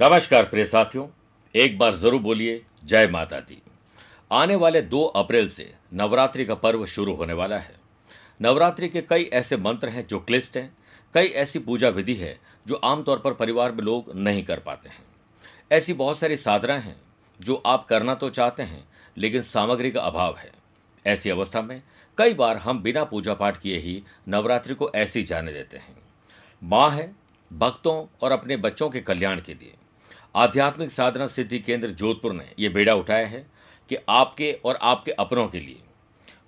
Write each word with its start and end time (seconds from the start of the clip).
नमस्कार 0.00 0.44
प्रिय 0.44 0.64
साथियों, 0.64 1.06
एक 1.54 1.78
बार 1.78 1.94
ज़रूर 1.94 2.20
बोलिए, 2.20 2.60
जय 2.84 3.06
माता 3.06 3.38
दी। 3.40 3.60
आने 4.32 4.56
वाले 4.56 4.82
दो 4.82 5.02
अप्रैल 5.02 5.48
से 5.48 5.74
नवरात्रि 5.94 6.44
का 6.44 6.54
पर्व 6.54 6.84
शुरू 6.86 7.14
होने 7.14 7.32
वाला 7.32 7.56
है। 7.58 7.74
नवरात्रि 8.42 8.88
के 8.88 9.00
कई 9.02 9.22
ऐसे 9.32 9.56
मंत्र 9.56 9.88
हैं 9.88 10.06
जो 10.06 10.18
क्लिष्ट 10.18 10.56
हैं, 10.56 10.76
कई 11.14 11.26
ऐसी 11.26 11.58
पूजा 11.58 11.88
विधि 11.88 12.14
है 12.14 12.38
जो 12.68 12.74
आमतौर 12.74 13.18
पर 13.18 13.32
परिवार 13.32 13.72
में 13.72 13.82
लोग 13.84 14.12
नहीं 14.16 14.42
कर 14.42 14.58
पाते 14.58 14.88
हैं। 14.88 15.04
ऐसी 15.72 15.92
बहुत 15.92 16.18
सारी 16.18 16.36
साधनाएँ 16.36 16.80
हैं 16.80 16.96
जो 17.40 17.62
आप 17.66 17.86
करना 17.86 18.14
तो 18.14 18.30
चाहते 18.30 18.62
हैं, 18.62 18.84
लेकिन 19.16 19.42
सामग्री 19.42 19.90
का 19.90 20.00
अभाव 20.00 20.36
है। 20.36 20.50
ऐसी 21.06 21.30
अवस्था 21.30 21.62
में 21.62 21.82
कई 22.18 22.34
बार 22.34 22.56
हम 22.56 22.82
बिना 22.82 23.04
पूजा 23.04 23.34
पाठ 23.34 23.60
किए 23.60 23.78
ही 23.78 24.02
नवरात्रि 24.28 24.74
को 24.74 24.90
ऐसी 24.94 25.22
जाने 25.22 25.52
देते 25.52 25.76
हैं। 25.76 25.96
माँ 26.62 26.90
है, 26.90 27.12
भक्तों 27.50 28.06
और 28.22 28.32
अपने 28.32 28.56
बच्चों 28.58 28.90
के 28.90 29.00
कल्याण 29.00 29.40
के 29.40 29.54
लिए। 29.54 29.74
आध्यात्मिक 30.34 30.90
साधना 30.90 31.26
सिद्धि 31.26 31.58
केंद्र 31.58 31.88
जोधपुर 31.88 32.32
ने 32.32 32.44
यह 32.58 32.70
बेड़ा 32.70 32.94
उठाया 32.94 33.26
है 33.26 33.46
कि 33.88 33.96
आपके 34.08 34.52
और 34.64 34.78
आपके 34.82 35.12
अपनों 35.12 35.46
के 35.48 35.60
लिए 35.60 35.80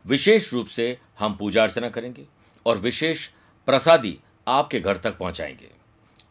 विशेष 0.07 0.53
रूप 0.53 0.67
से 0.67 0.99
हम 1.19 1.37
पूजा 1.37 1.63
अर्चना 1.63 1.89
करेंगे 1.89 2.27
और 2.67 2.79
विशेष 2.79 3.27
प्रसादी 3.67 4.19
आपके 4.49 4.81
घर 4.81 4.97
तक 4.97 5.19
पहुंचाएँगे। 5.19 5.71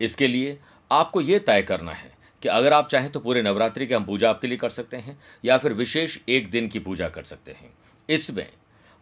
इसके 0.02 0.28
लिए 0.28 0.60
आपको 0.92 1.22
यह 1.22 1.40
तय 1.40 1.62
करना 1.62 1.92
है 1.92 2.12
कि 2.42 2.50
अगर 2.50 2.74
आप 2.74 2.90
चाहें 2.90 3.12
तो 3.12 3.20
पूरे 3.20 3.42
नवरात्रि 3.42 3.88
की 3.88 3.94
हम 3.94 4.06
पूजा 4.06 4.30
आपके 4.30 4.48
लिए 4.48 4.58
कर 4.58 4.70
सकते 4.70 4.98
हैं 4.98 5.20
या 5.46 5.58
फिर 5.58 5.74
विशेष 5.74 6.18
एक 6.30 6.50
दिन 6.50 6.68
की 6.68 6.80
पूजा 6.80 7.10
कर 7.10 7.24
सकते 7.24 7.52
हैं। 7.52 7.74
इसमें 8.10 8.48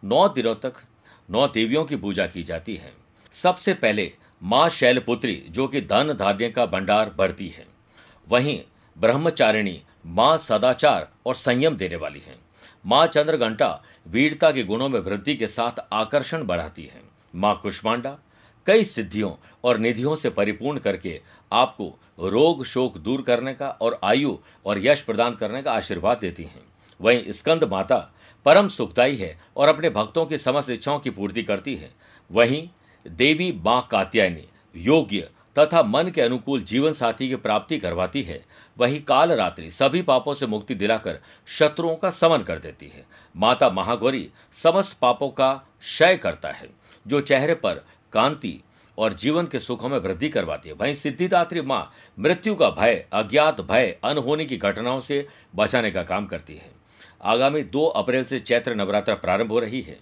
नौ 0.04 0.28
दिनों 0.28 0.54
तक 0.54 0.72
नौ 1.30 1.48
देवियों 1.48 1.84
की 1.84 1.96
पूजा 1.96 2.26
की 2.26 2.42
जाती 2.42 2.76
है। 2.76 2.92
सबसे 3.32 3.74
पहले 3.74 4.12
माँ 4.42 4.68
शैलपुत्री, 4.68 5.44
जो 5.48 5.68
कि 5.68 5.80
धन 5.80 6.12
धान्य 6.12 6.50
का 6.50 6.66
भंडार 6.66 7.14
भरती 7.18 7.48
है। 7.48 7.77
वहीं 8.28 8.60
ब्रह्मचारिणी 8.96 9.80
माँ 10.06 10.36
सदाचार 10.38 11.08
और 11.26 11.34
संयम 11.34 11.76
देने 11.76 11.96
वाली 11.96 12.20
है। 12.20 12.36
माँ 12.86 13.06
चंद्रघंटा 13.06 13.70
वीरता 14.06 14.50
के 14.50 14.62
गुणों 14.64 14.88
में 14.88 14.98
वृद्धि 15.00 15.34
के 15.34 15.46
साथ 15.48 15.80
आकर्षण 15.92 16.44
बढ़ाती 16.44 16.82
है। 16.84 17.02
माँ 17.34 17.58
कुष्मांडा, 17.62 18.16
कई 18.66 18.84
सिद्धियों 18.84 19.32
और 19.64 19.78
निधियों 19.78 20.16
से 20.16 20.30
परिपूर्ण 20.30 20.78
करके 20.78 21.20
आपको 21.52 21.94
रोग 22.20 22.64
शोक 22.64 22.98
दूर 22.98 23.22
करने 23.22 23.54
का 23.54 23.68
और 23.70 23.98
आयु 24.04 24.36
और 24.66 24.78
यश 24.78 25.02
प्रदान 25.02 25.34
करने 25.34 25.62
का 25.62 25.72
आशीर्वाद 25.72 26.18
देती 26.18 26.42
हैं। 26.42 26.62
वहीं 27.00 27.32
स्कंद 27.32 27.64
माता 27.64 27.98
परम 28.46 28.68
सुखदायी 28.68 29.16
है 29.16 29.38
और 29.56 29.68
अपने 29.68 29.90
भक्तों 29.90 30.24
की 30.26 30.38
समस्त 30.38 30.70
इच्छाओं 30.70 30.98
की 30.98 31.10
पूर्ति 31.10 31.42
करती 31.42 31.74
है। 31.76 31.90
वहीं 32.30 32.68
देवी 33.06 33.50
माँ 33.64 33.86
कात्यायनी 33.90 34.48
योग्य 34.76 35.28
तथा 35.58 35.82
मन 35.82 36.10
के 36.14 36.20
अनुकूल 36.20 36.62
जीवन 36.62 36.92
साथी 36.92 37.28
की 37.28 37.36
प्राप्ति 37.36 37.78
करवाती 37.78 38.22
है। 38.22 38.44
वही 38.78 38.98
काल 38.98 39.32
रात्रि 39.32 39.70
सभी 39.70 40.02
पापों 40.02 40.34
से 40.34 40.46
मुक्ति 40.46 40.74
दिलाकर 40.74 41.18
शत्रुओं 41.48 41.94
का 41.96 42.10
समन 42.10 42.42
कर 42.42 42.58
देती 42.58 42.88
है। 42.88 43.04
माता 43.36 43.70
महागौरी 43.70 44.28
समस्त 44.52 44.96
पापों 44.98 45.28
का 45.28 45.52
क्षय 45.80 46.16
करता 46.16 46.50
है, 46.50 46.68
जो 47.06 47.20
चेहरे 47.20 47.54
पर 47.54 47.84
कांति 48.12 48.60
और 48.98 49.12
जीवन 49.12 49.46
के 49.46 49.58
सुखों 49.58 49.88
में 49.88 49.98
वृद्धि 49.98 50.28
करवाती 50.28 50.68
है। 50.68 50.74
वहीं 50.74 50.94
सिद्धिदात्री 50.94 51.60
माँ 51.60 51.92
मृत्यु 52.18 52.54
का 52.54 52.70
भय, 52.70 53.04
अज्ञात 53.12 53.60
भय 53.60 53.96
अनहोनी 54.04 54.46
की 54.46 54.56
घटनाओं 54.56 55.00
से 55.00 55.26
बचाने 55.54 55.90
का 55.90 56.02
काम 56.02 56.26
करती 56.26 56.54
है। 56.54 56.70
आगामी 57.22 57.62
दो 57.62 57.84
अप्रैल 57.86 58.24
से 58.24 58.38
चैत्र 58.38 58.74
नवरात्र 58.74 59.14
प्रारंभ 59.14 59.52
हो 59.52 59.58
रही 59.58 59.80
है। 59.82 59.98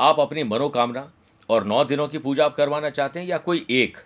आप 0.00 0.20
अपनी 0.20 0.44
मनोकामना 0.44 1.10
और 1.48 1.64
नौ 1.64 1.84
दिनों 1.84 2.08
की 2.08 2.18
पूजा 2.18 2.48
करवाना 2.48 2.90
चाहते 2.90 3.20
हैं 3.20 3.26
या 3.26 3.38
कोई 3.38 3.66
एक 3.70 3.98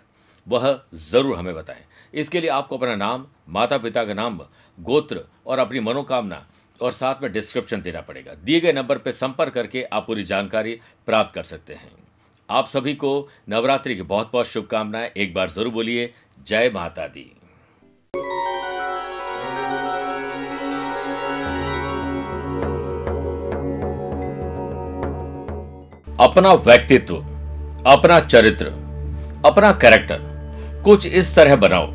वह 0.47 0.79
ज़रूर 0.95 1.35
हमें 1.37 1.53
बताएँ। 1.55 1.83
इसके 2.13 2.41
लिए 2.41 2.49
आपको 2.49 2.77
अपना 2.77 2.95
नाम 2.95 3.25
माता 3.49 3.77
पिता 3.77 4.03
का 4.05 4.13
नाम, 4.13 4.39
गोत्र 4.77 5.23
और 5.47 5.59
अपनी 5.59 5.79
मनोकामना 5.79 6.45
और 6.79 6.91
साथ 6.91 7.21
में 7.23 7.31
डिस्क्रिप्शन 7.31 7.81
देना 7.81 8.01
पड़ेगा। 8.01 8.33
दिए 8.35 8.59
गए 8.59 8.71
नंबर 8.73 8.97
पर 8.97 9.11
संपर्क 9.13 9.53
करके 9.53 9.83
आप 9.83 10.05
पूरी 10.07 10.23
जानकारी 10.23 10.79
प्राप्त 11.07 11.33
कर 11.35 11.43
सकते 11.43 11.73
हैं। 11.73 11.91
आप 12.49 12.67
सभी 12.67 12.93
को 12.95 13.29
नवरात्रि 13.49 13.95
की 13.95 14.01
बहुत 14.03 14.29
बहुत 14.33 14.47
शुभकामनाएँ। 14.47 15.09
एक 15.17 15.33
बार 15.33 15.49
ज़रूर 15.49 15.73
बोलिए, 15.73 16.13
जय 16.47 16.71
माता 16.73 17.07
दी। 17.07 17.31
अपना 26.19 26.53
व्यक्तित्व, 26.55 27.15
अपना 27.87 28.19
चरित्र, 28.21 28.67
अपना 29.45 29.71
कैरेक्टर 29.73 30.35
कुछ 30.87 31.05
इस 31.07 31.33
तरह 31.35 31.55
बनाओ 31.55 31.87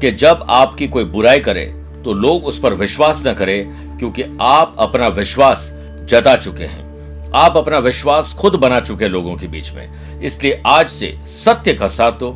कि 0.00 0.10
जब 0.12 0.44
आपकी 0.48 0.86
कोई 0.88 1.04
बुराई 1.04 1.40
करे 1.40 1.64
तो 2.04 2.12
लोग 2.12 2.44
उस 2.44 2.58
पर 2.58 2.74
विश्वास 2.74 3.22
न 3.26 3.32
करें, 3.32 3.98
क्योंकि 3.98 4.22
आप 4.40 4.74
अपना 4.78 5.08
विश्वास 5.08 5.70
जता 6.04 6.34
चुके 6.36 6.64
हैं। 6.64 7.30
आप 7.34 7.56
अपना 7.56 7.78
विश्वास 7.78 8.32
खुद 8.32 8.54
बना 8.54 8.80
चुके 8.80 9.08
लोगों 9.08 9.34
के 9.36 9.46
बीच 9.46 9.72
में। 9.72 10.20
इसलिए 10.20 10.60
आज 10.66 10.90
से 10.90 11.12
सत्य 11.26 11.74
का 11.74 11.88
साथ 11.88 12.12
दो। 12.12 12.30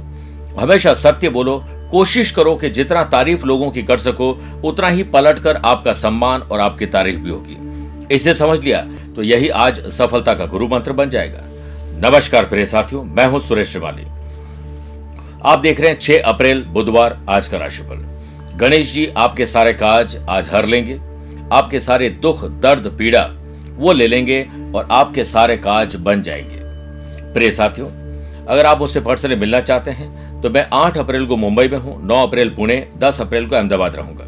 हमेशा 0.58 0.94
सत्य 0.94 1.28
बोलो, 1.28 1.58
कोशिश 1.90 2.30
करो 2.30 2.54
कि 2.56 2.70
जितना 2.70 3.02
तारीफ़ 3.06 3.44
लोगों 3.44 3.70
की 3.70 3.82
कर 3.82 3.98
सको, 3.98 4.30
उतना 4.64 4.88
ही 4.88 5.02
पलटकर 5.02 5.56
आपका 5.56 5.92
सम्मान 5.92 6.42
और 6.42 6.60
आपकी 6.60 6.86
तारीफ़ 6.86 7.18
भी 7.18 7.30
होगी। 7.30 8.14
इसे 8.14 8.34
समझ 8.34 8.60
लिया? 8.60 8.84
तो 9.16 9.22
यही 9.22 9.48
आज 9.48 9.84
सफलता 9.88 10.34
का 10.34 10.46
गुरु 10.46 10.68
मंत्र 10.68 10.92
बन 10.92 11.10
जाएगा। 11.10 11.42
नमस्कार 12.08 12.44
प्रिय 12.44 12.66
साथियों, 12.66 13.04
मैं 13.04 13.26
हूँ 13.26 13.40
सुरेश 13.40 13.68
श्रिवाली। 13.68 14.19
आप 15.42 15.58
देख 15.58 15.80
रहे 15.80 15.90
हैं 15.90 15.98
6 15.98 16.20
अप्रैल, 16.20 16.62
बुधवार, 16.64 17.16
आज 17.28 17.46
का 17.48 17.58
राशिफल। 17.58 18.02
गणेश 18.56 18.92
जी, 18.92 19.06
आपके 19.16 19.46
सारे 19.46 19.72
काज 19.72 20.16
आज 20.28 20.48
हर 20.48 20.66
लेंगे। 20.66 20.98
आपके 21.52 21.80
सारे 21.80 22.08
दुख, 22.22 22.44
दर्द, 22.60 22.86
पीड़ा, 22.98 23.22
वो 23.76 23.92
ले 23.92 24.06
लेंगे 24.06 24.40
और 24.74 24.88
आपके 24.90 25.24
सारे 25.24 25.56
काज 25.56 25.96
बन 25.96 26.22
जाएँगे। 26.22 26.58
प्रिय 27.32 27.50
साथियों, 27.50 27.88
अगर 28.46 28.66
आप 28.66 28.78
मुझसे 28.78 29.00
पर्सनली 29.00 29.36
मिलना 29.36 29.60
चाहते 29.60 29.90
हैं 29.90 30.40
तो 30.42 30.50
मैं 30.50 30.68
8 30.74 30.98
अप्रैल 30.98 31.26
को 31.26 31.36
मुंबई 31.36 31.68
में 31.68 31.78
हूँ 31.78 32.00
9 32.06 32.22
अप्रैल 32.22 32.50
पुणे 32.50 32.86
10 32.98 33.20
अप्रैल 33.20 33.46
को 33.46 33.56
अहमदाबाद 33.56 33.96
रहूँगा। 33.96 34.24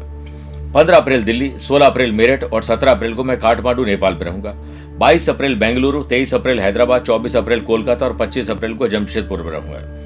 15 0.73 0.97
अप्रैल 0.97 1.23
दिल्ली 1.23 1.53
16 1.59 1.85
अप्रैल 1.85 2.11
मेरठ 2.11 2.43
और 2.43 2.63
17 2.63 2.91
अप्रैल 2.91 3.13
को 3.13 3.23
मैं 3.23 3.39
काठमांडू, 3.39 3.85
नेपाल 3.85 4.13
में 4.13 4.21
रहूँगा। 4.21 4.55
22 4.99 5.29
अप्रैल 5.29 5.55
बेंगलुरु 5.55 6.03
23 6.03 6.33
अप्रैल 6.33 6.59
हैदराबाद 6.59 7.05
24 7.05 7.35
अप्रैल 7.35 7.61
कोलकाता 7.61 8.05
और 8.05 8.17
25 8.17 8.49
अप्रैल 8.51 8.73
को 8.73 8.87
जमशेदपुर 8.87 9.41
में 9.41 9.51
रहूँगा। 9.51 10.01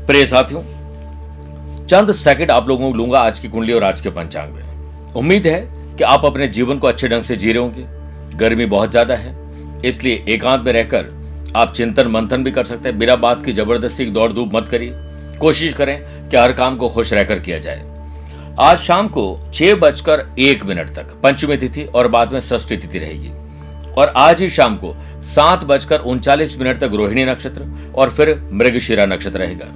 प्रिय 0.00 0.24
साथियों, 0.26 0.60
चंद 1.86 2.12
सेकंड 2.12 2.50
आप 2.50 2.68
लोगों 2.68 2.90
को 2.90 2.96
लूँगा 2.96 3.18
आज 3.18 3.38
की 3.38 3.48
कुंडली 3.48 3.72
और 3.72 3.84
आज 3.84 4.00
के 4.00 4.10
पंचांग 4.10 4.52
में। 4.52 5.12
उम्मीद 5.14 5.46
है 5.46 5.60
कि 5.96 6.04
आप 6.04 6.24
अपने 6.24 6.46
जीवन 6.48 6.78
को 6.78 6.86
अच्छे 6.86 7.08
ढंग 7.08 7.22
से 7.22 7.36
जी 7.36 7.52
रहे 7.52 7.62
होंगे। 7.62 8.36
गर्मी 8.38 8.66
बहुत 8.66 8.90
ज़्यादा 8.90 9.14
है, 9.14 9.34
इसलिए 9.84 10.24
एकांत 10.28 10.64
में 10.64 10.72
रहकर 10.72 11.52
आप 11.56 11.72
चिंतन 11.72 12.08
मंथन 12.08 12.44
भी 12.44 12.50
कर 12.50 12.64
सकते 12.64 12.88
हैं। 12.88 12.98
बिना 12.98 13.16
बात 13.16 13.44
की 13.44 13.52
ज़बरदस्ती 13.52 14.06
दौड़ 14.06 14.30
धूप 14.32 14.54
मत 14.54 14.68
करिए। 14.68 14.92
कोशिश 15.40 15.74
करें 15.74 15.98
कि 16.28 16.36
हर 16.36 16.52
काम 16.52 16.76
को 16.76 16.88
खुश 16.88 17.12
रहकर 17.12 17.40
किया 17.40 17.58
जाए। 17.58 17.84
आज 18.60 18.78
शाम 18.78 19.08
को 19.08 19.24
छह 19.54 19.74
बजकर 19.76 20.26
एक 20.40 20.64
मिनट 20.64 20.94
तक 20.96 21.12
पंचमी 21.22 21.56
तिथि 21.56 21.84
और 21.84 22.08
बाद 22.08 22.32
में 22.32 22.40
षष्ठी 22.40 22.76
तिथि 22.76 22.98
रहेगी। 22.98 23.30
और 23.92 24.12
आज 24.16 24.42
ही 24.42 24.48
शाम 24.48 24.76
को 24.76 24.94
सात 25.26 25.64
बजकर 25.64 26.00
उनचालीस 26.00 26.58
मिनट 26.58 26.78
तक 26.80 26.90
रोहिणी 26.94 27.24
नक्षत्र 27.24 27.64
और 27.94 28.10
फिर 28.10 28.34
मृगशिरा 28.52 29.06
नक्षत्र 29.06 29.38
रहेगा। 29.38 29.66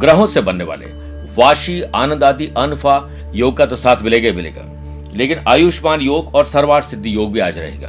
ग्रहों 0.00 0.26
से 0.26 0.40
बनने 0.40 0.64
वाले 0.64 0.86
वाशी 1.34 1.80
आनंद 1.94 2.24
आदि 2.24 2.46
अनफा 2.56 2.96
योग 3.34 3.56
का 3.56 3.66
तो 3.66 3.76
साथ 3.76 4.02
मिलेगा 4.02 4.32
मिलेगा। 4.32 4.66
लेकिन 5.14 5.38
आयुष्मान 5.48 6.00
योग 6.00 6.34
और 6.34 6.44
सर्वार 6.44 6.82
सिद्धि 6.82 7.14
योग 7.14 7.32
भी 7.32 7.40
आज 7.40 7.58
रहेगा। 7.58 7.88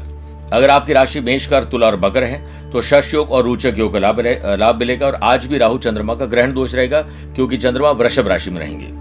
अगर 0.54 0.70
आपकी 0.70 0.94
राशि 0.94 1.20
मेष 1.20 1.46
कर, 1.48 1.64
तुला 1.64 1.88
और 1.88 1.96
बकर 1.98 2.24
है 2.24 2.72
तो 2.72 2.82
शश 2.82 3.14
योग 3.14 3.32
और 3.32 3.44
रोचक 3.44 3.76
योग 3.78 3.94
का 3.94 4.00
लाभ 4.00 4.20
लाभ 4.60 4.76
मिलेगा 4.76 5.06
और 5.08 5.16
आज 5.16 5.46
भी 5.46 5.58
राहु, 5.58 5.78
चंद्रमा 5.78 6.16
का 6.16 6.26
ग्रहण 6.26 6.54
दोष 6.54 6.74
रहेगा, 6.76 7.02
क्योंकि 7.36 7.58
चंद्रमा 7.58 7.92
वृषभ 7.92 8.28
राशि 8.28 8.52
में 8.52 8.60
रहेंगे। 8.60 9.00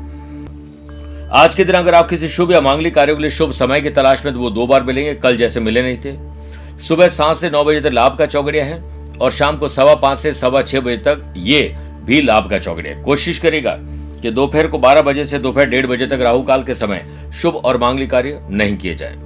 आज 1.32 1.54
के 1.54 1.64
दिन 1.64 1.76
अगर 1.76 1.94
आप 1.94 2.08
किसी 2.08 2.28
शुभ 2.28 2.52
या 2.52 2.60
मांगलिक 2.60 2.94
कार्यों 2.94 3.16
के 3.16 3.22
लिए 3.22 3.30
शुभ 3.30 3.52
समय 3.52 3.80
की 3.80 3.90
तलाश 3.90 4.24
में 4.24 4.32
तो 4.34 4.40
वो 4.40 4.50
दो 4.50 4.66
बार 4.66 4.82
मिलेंगे, 4.82 5.14
कल 5.14 5.36
जैसे 5.36 5.60
मिले 5.60 5.82
नहीं 5.82 5.98
थे। 5.98 6.78
सुबह 6.78 7.08
सात 7.08 7.36
से 7.36 7.50
नौ 7.50 7.64
बजे 7.64 7.80
तक 7.80 7.92
लाभ 7.92 8.16
का 8.18 8.26
चौकड़िया 8.26 8.64
है 8.64 8.82
और 9.16 9.30
शाम 9.30 9.56
को 9.58 9.68
सवा 9.68 9.94
पाँच 9.96 10.18
से 10.18 10.32
सवा 10.34 10.62
छह 10.62 10.80
बजे 10.80 10.96
तक 10.98 11.32
ये 11.36 11.62
भी 12.04 12.20
लाभ 12.20 12.48
का 12.50 12.58
चौकड़िया 12.58 13.00
कोशिश 13.02 13.38
करेगा 13.38 13.76
कि 14.22 14.30
दोपहर 14.30 14.66
को 14.66 14.78
बारह 14.78 15.02
बजे 15.02 15.24
से 15.24 15.38
दोपहर 15.38 15.66
डेढ़ 15.66 15.86
बजे 15.86 16.06
तक 16.06 16.20
राहु 16.22 16.42
काल 16.42 16.62
के 16.64 16.74
समय 16.74 17.04
शुभ 17.32 17.56
और 17.56 17.78
मांगलिक 17.78 18.10
कार्य 18.10 18.40
नहीं 18.50 18.76
किए 18.76 18.94
जाए। 18.94 19.16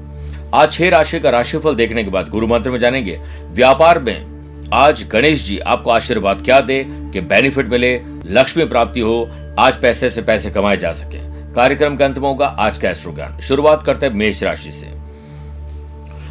आज 0.55 0.73
छह 0.73 0.89
राशि 0.89 1.21
का 1.21 1.31
राशिफल 1.31 1.75
देखने 1.75 2.05
के 2.05 2.11
बाद 2.11 2.29
गुरु 2.29 2.47
मंत्र 2.47 2.71
में 2.71 2.79
जानेंगे, 2.79 3.21
व्यापार 3.51 3.99
में 3.99 4.71
आज 4.75 5.03
गणेश 5.13 5.45
जी 5.45 5.59
आपको 5.59 5.91
आशीर्वाद 5.91 6.43
क्या 6.45 6.61
दे 6.61 6.85
कि 6.87 7.21
बेनिफिट 7.23 7.69
मिले, 7.69 7.95
लक्ष्मी 8.27 8.65
प्राप्ति 8.65 9.01
हो, 9.01 9.29
आज 9.59 9.81
पैसे 9.81 10.11
से 10.11 10.23
पैसे 10.23 10.51
कमाए 10.51 10.77
जा 10.77 10.93
सके। 10.93 11.19
कार्यक्रम 11.55 11.97
के 11.97 12.05
अंत 12.05 12.19
में 12.19 12.29
होगा 12.29 12.47
आज 12.47 12.79
का 12.79 12.91
एस्ट्रो 12.91 13.13
ज्ञान 13.13 13.41
शुरुआत 13.41 13.83
करते 13.83 14.07
हैं 14.07 14.13
मेष 14.13 14.43
राशि 14.43 14.73
से। 14.73 14.87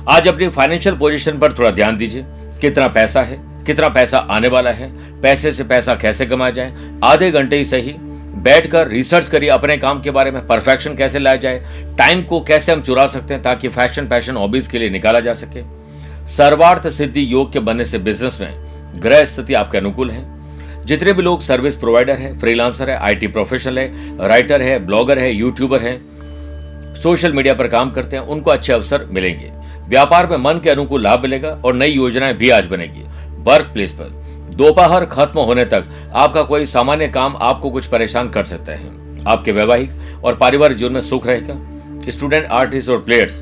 आज 0.10 0.28
अपनी 0.28 0.48
फाइनेंशियल 0.50 0.95
पोजीशन 0.95 1.40
पर 1.40 1.54
थोड़ा 1.54 1.72
ध्यान 1.72 1.98
दीजिए, 1.98 2.24
कितना 2.62 2.88
पैसा 2.90 3.22
है 3.22 3.38
कितना 3.65 3.89
पैसा 3.89 4.18
आने 4.18 4.48
वाला 4.48 4.71
है, 4.71 4.92
पैसे 5.21 5.51
से 5.51 5.63
पैसा 5.63 5.95
कैसे 5.95 6.25
कमाया 6.25 6.51
जाए, 6.51 6.74
आधे 7.04 7.31
घंटे 7.31 7.57
ही 7.57 7.65
सही, 7.65 7.94
बैठकर 8.36 8.88
रिसर्च 8.88 9.30
करिए 9.30 9.50
अपने 9.50 9.77
काम 9.77 10.01
के 10.01 10.12
बारे 10.12 10.31
में 10.31 10.45
परफेक्शन 10.48 10.95
कैसे 10.95 11.19
लाया 11.19 11.36
जाए 11.36 11.60
टाइम 11.98 12.24
को 12.24 12.39
कैसे 12.42 12.71
हम 12.71 12.81
चुरा 12.81 13.07
सकते 13.07 13.33
हैं 13.33 13.44
ताकि 13.44 13.68
फ़ैशन 13.68 14.07
पैशन 14.07 14.36
हॉबीज 14.36 14.68
के 14.68 14.80
लिए 14.80 14.89
निकाला 14.89 15.19
जा 15.19 15.33
सके। 15.33 15.63
सर्वार्थ 16.27 16.88
सिद्धि 16.89 17.25
योग 17.33 17.51
के 17.54 17.60
बनने 17.60 17.86
से 17.86 17.98
बिज़नेस 17.98 18.38
में 18.42 19.01
ग्रह 19.01 19.24
स्थिति 19.25 19.54
आपके 19.54 19.77
अनुकूल 19.77 20.12
है। 20.12 20.86
जितने 20.86 21.13
भी 21.13 21.21
लोग 21.21 21.42
सर्विस 21.42 21.75
प्रोवाइडर 21.75 22.16
है 22.16 22.38
फ्रीलांसर 22.39 22.89
है 22.89 22.98
आईटी 22.98 23.27
प्रोफेशनल 23.27 23.80
है 23.80 24.27
राइटर 24.27 24.62
है 24.62 24.77
ब्लॉगर 24.86 25.19
है 25.19 25.33
यूट्यूबर 25.33 25.81
है 25.81 25.95
सोशल 27.01 27.33
मीडिया 27.33 27.54
पर 27.54 27.68
काम 27.68 27.92
करते 27.92 28.18
हैं, 28.18 28.24
उनको 28.24 28.51
अच्छे 28.51 28.74
अवसर 28.74 29.06
मिलेंगे। 29.12 29.51
व्यापार 29.88 30.27
में 30.27 30.38
मन 30.38 30.59
के 30.63 30.69
अनुकूल 30.69 31.04
लाभ 31.04 31.21
मिलेगा 31.21 31.50
और 31.66 31.74
नई 31.74 31.89
योजनाएँ 31.89 32.33
भी 32.33 32.50
आज 32.50 32.68
बनेगी। 32.68 33.04
वर्क 33.44 33.66
प्लेस 33.66 33.92
पर। 33.92 34.22
दोपहर 34.56 35.06
खत्म 35.06 35.40
होने 35.40 35.66
तक 35.66 35.86
आपका 36.13 36.42
कोई 36.42 36.66
सामान्य 36.66 37.07
काम 37.07 37.36
आपको 37.38 37.69
कुछ 37.69 37.86
परेशान 37.86 38.30
कर 38.30 38.44
सकता 38.44 38.74
है। 38.74 38.88
आपके 39.28 39.51
वैवाहिक 39.51 40.24
और 40.24 40.36
पारिवारिक 40.36 40.78
जीवन 40.78 40.92
में 40.92 41.01
सुख 41.01 41.28
रहेगा। 41.28 41.56
स्टूडेंट, 42.12 42.45
आर्टिस्ट 42.45 42.90
और 42.90 42.98
प्लेयर्स, 42.98 43.40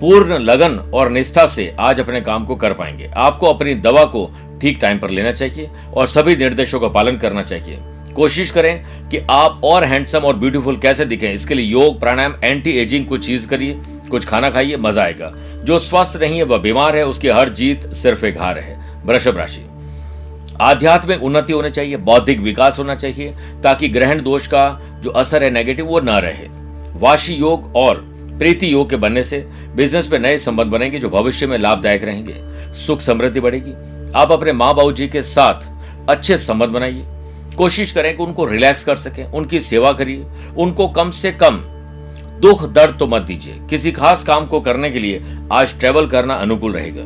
पूर्ण 0.00 0.38
लगन 0.38 0.76
और 0.94 1.10
निष्ठा 1.10 1.46
से 1.46 1.74
आज 1.80 2.00
अपने 2.00 2.20
काम 2.20 2.44
को 2.46 2.56
कर 2.56 2.72
पाएँगे। 2.72 3.10
आपको 3.16 3.46
अपनी 3.46 3.74
दवा 3.74 4.04
को 4.04 4.30
ठीक 4.60 4.78
टाइम 4.80 4.98
पर 4.98 5.10
लेना 5.10 5.32
चाहिए 5.32 5.70
और 5.94 6.06
सभी 6.06 6.36
निर्देशों 6.36 6.80
का 6.80 6.88
पालन 6.88 7.16
करना 7.16 7.42
चाहिए। 7.42 7.78
कोशिश 8.14 8.50
करें 8.50 8.84
कि 9.08 9.18
आप 9.30 9.60
और 9.64 9.84
हैंडसम 9.84 10.18
और 10.18 10.36
ब्यूटीफुल 10.36 10.76
कैसे 10.76 11.04
दिखें। 11.04 11.32
इसके 11.34 11.54
लिए 11.54 11.66
योग, 11.66 11.98
प्राणायाम 12.00 12.34
एंटी 12.44 12.70
एजिंग 12.70 13.06
कुछ 13.06 13.26
चीज़ 13.26 13.48
करिए। 13.48 13.78
कुछ 14.08 14.24
खाना 14.24 14.50
खाइए, 14.50 14.76
मज़ा 14.76 15.02
आएगा। 15.02 15.32
जो 15.64 15.78
स्वस्थ 15.78 16.16
नहीं 16.16 16.36
है, 16.36 16.42
वह 16.42 16.58
बीमार 16.58 16.96
है, 16.96 17.06
उसकी 17.06 17.28
हर 17.28 17.48
जीत 17.48 17.92
सिर्फ़ 17.92 18.26
एक 18.26 18.38
हार 18.38 18.58
है। 18.58 18.78
वृषभ 19.04 19.36
राशि। 19.36 19.64
आध्यात्मिक 20.60 21.22
उन्नति 21.22 21.52
होनी 21.52 21.70
चाहिए, 21.70 21.96
बौद्धिक 21.96 22.40
विकास 22.40 22.78
होना 22.78 22.94
चाहिए, 22.94 23.34
ताकि 23.62 23.88
ग्रहण 23.88 24.22
दोष 24.22 24.46
का 24.46 24.80
जो 25.00 25.10
असर 25.10 25.42
है 25.42 25.50
नेगेटिव 25.50 25.86
वो 25.86 26.00
ना 26.00 26.18
रहे। 26.18 26.48
वाशी 26.94 27.34
योग 27.34 27.76
और 27.76 27.94
प्रीति 28.38 28.72
योग 28.72 28.90
के 28.90 28.96
बनने 28.96 29.24
से 29.24 29.48
बिज़नेस 29.74 30.12
में 30.12 30.18
नए 30.18 30.38
संबंध 30.38 30.66
बनेंगे, 30.66 30.98
जो 30.98 31.08
भविष्य 31.08 31.46
में 31.46 31.58
लाभदायक 31.58 32.04
रहेंगे। 32.04 32.34
सुख 32.74 33.00
समृद्धि 33.00 33.40
बढ़ेगी। 33.40 33.72
आप 34.16 34.32
अपने 34.32 34.52
माँ 34.52 34.74
बाबू 34.74 34.92
जी 34.92 35.08
के 35.08 35.22
साथ 35.22 35.68
अच्छे 36.08 36.38
संबंध 36.38 36.70
बनाइए। 36.70 37.04
कोशिश 37.56 37.92
करें 37.92 38.16
कि 38.16 38.22
उनको 38.22 38.44
रिलैक्स 38.44 38.84
कर 38.84 38.96
सकें, 38.96 39.24
उनकी 39.24 39.60
सेवा 39.60 39.92
करिए, 39.92 40.26
उनको 40.58 40.88
कम 40.88 41.10
से 41.10 41.32
कम 41.32 41.62
दुख 42.40 42.68
दर्द 42.72 42.96
तो 42.98 43.06
मत 43.06 43.22
दीजिए। 43.22 43.60
किसी 43.70 43.92
खास 43.92 44.24
काम 44.24 44.46
को 44.46 44.60
करने 44.60 44.90
के 44.90 44.98
लिए 44.98 45.22
आज 45.52 45.78
ट्रेवल 45.78 46.06
करना 46.06 46.34
अनुकूल 46.34 46.72
रहेगा। 46.72 47.02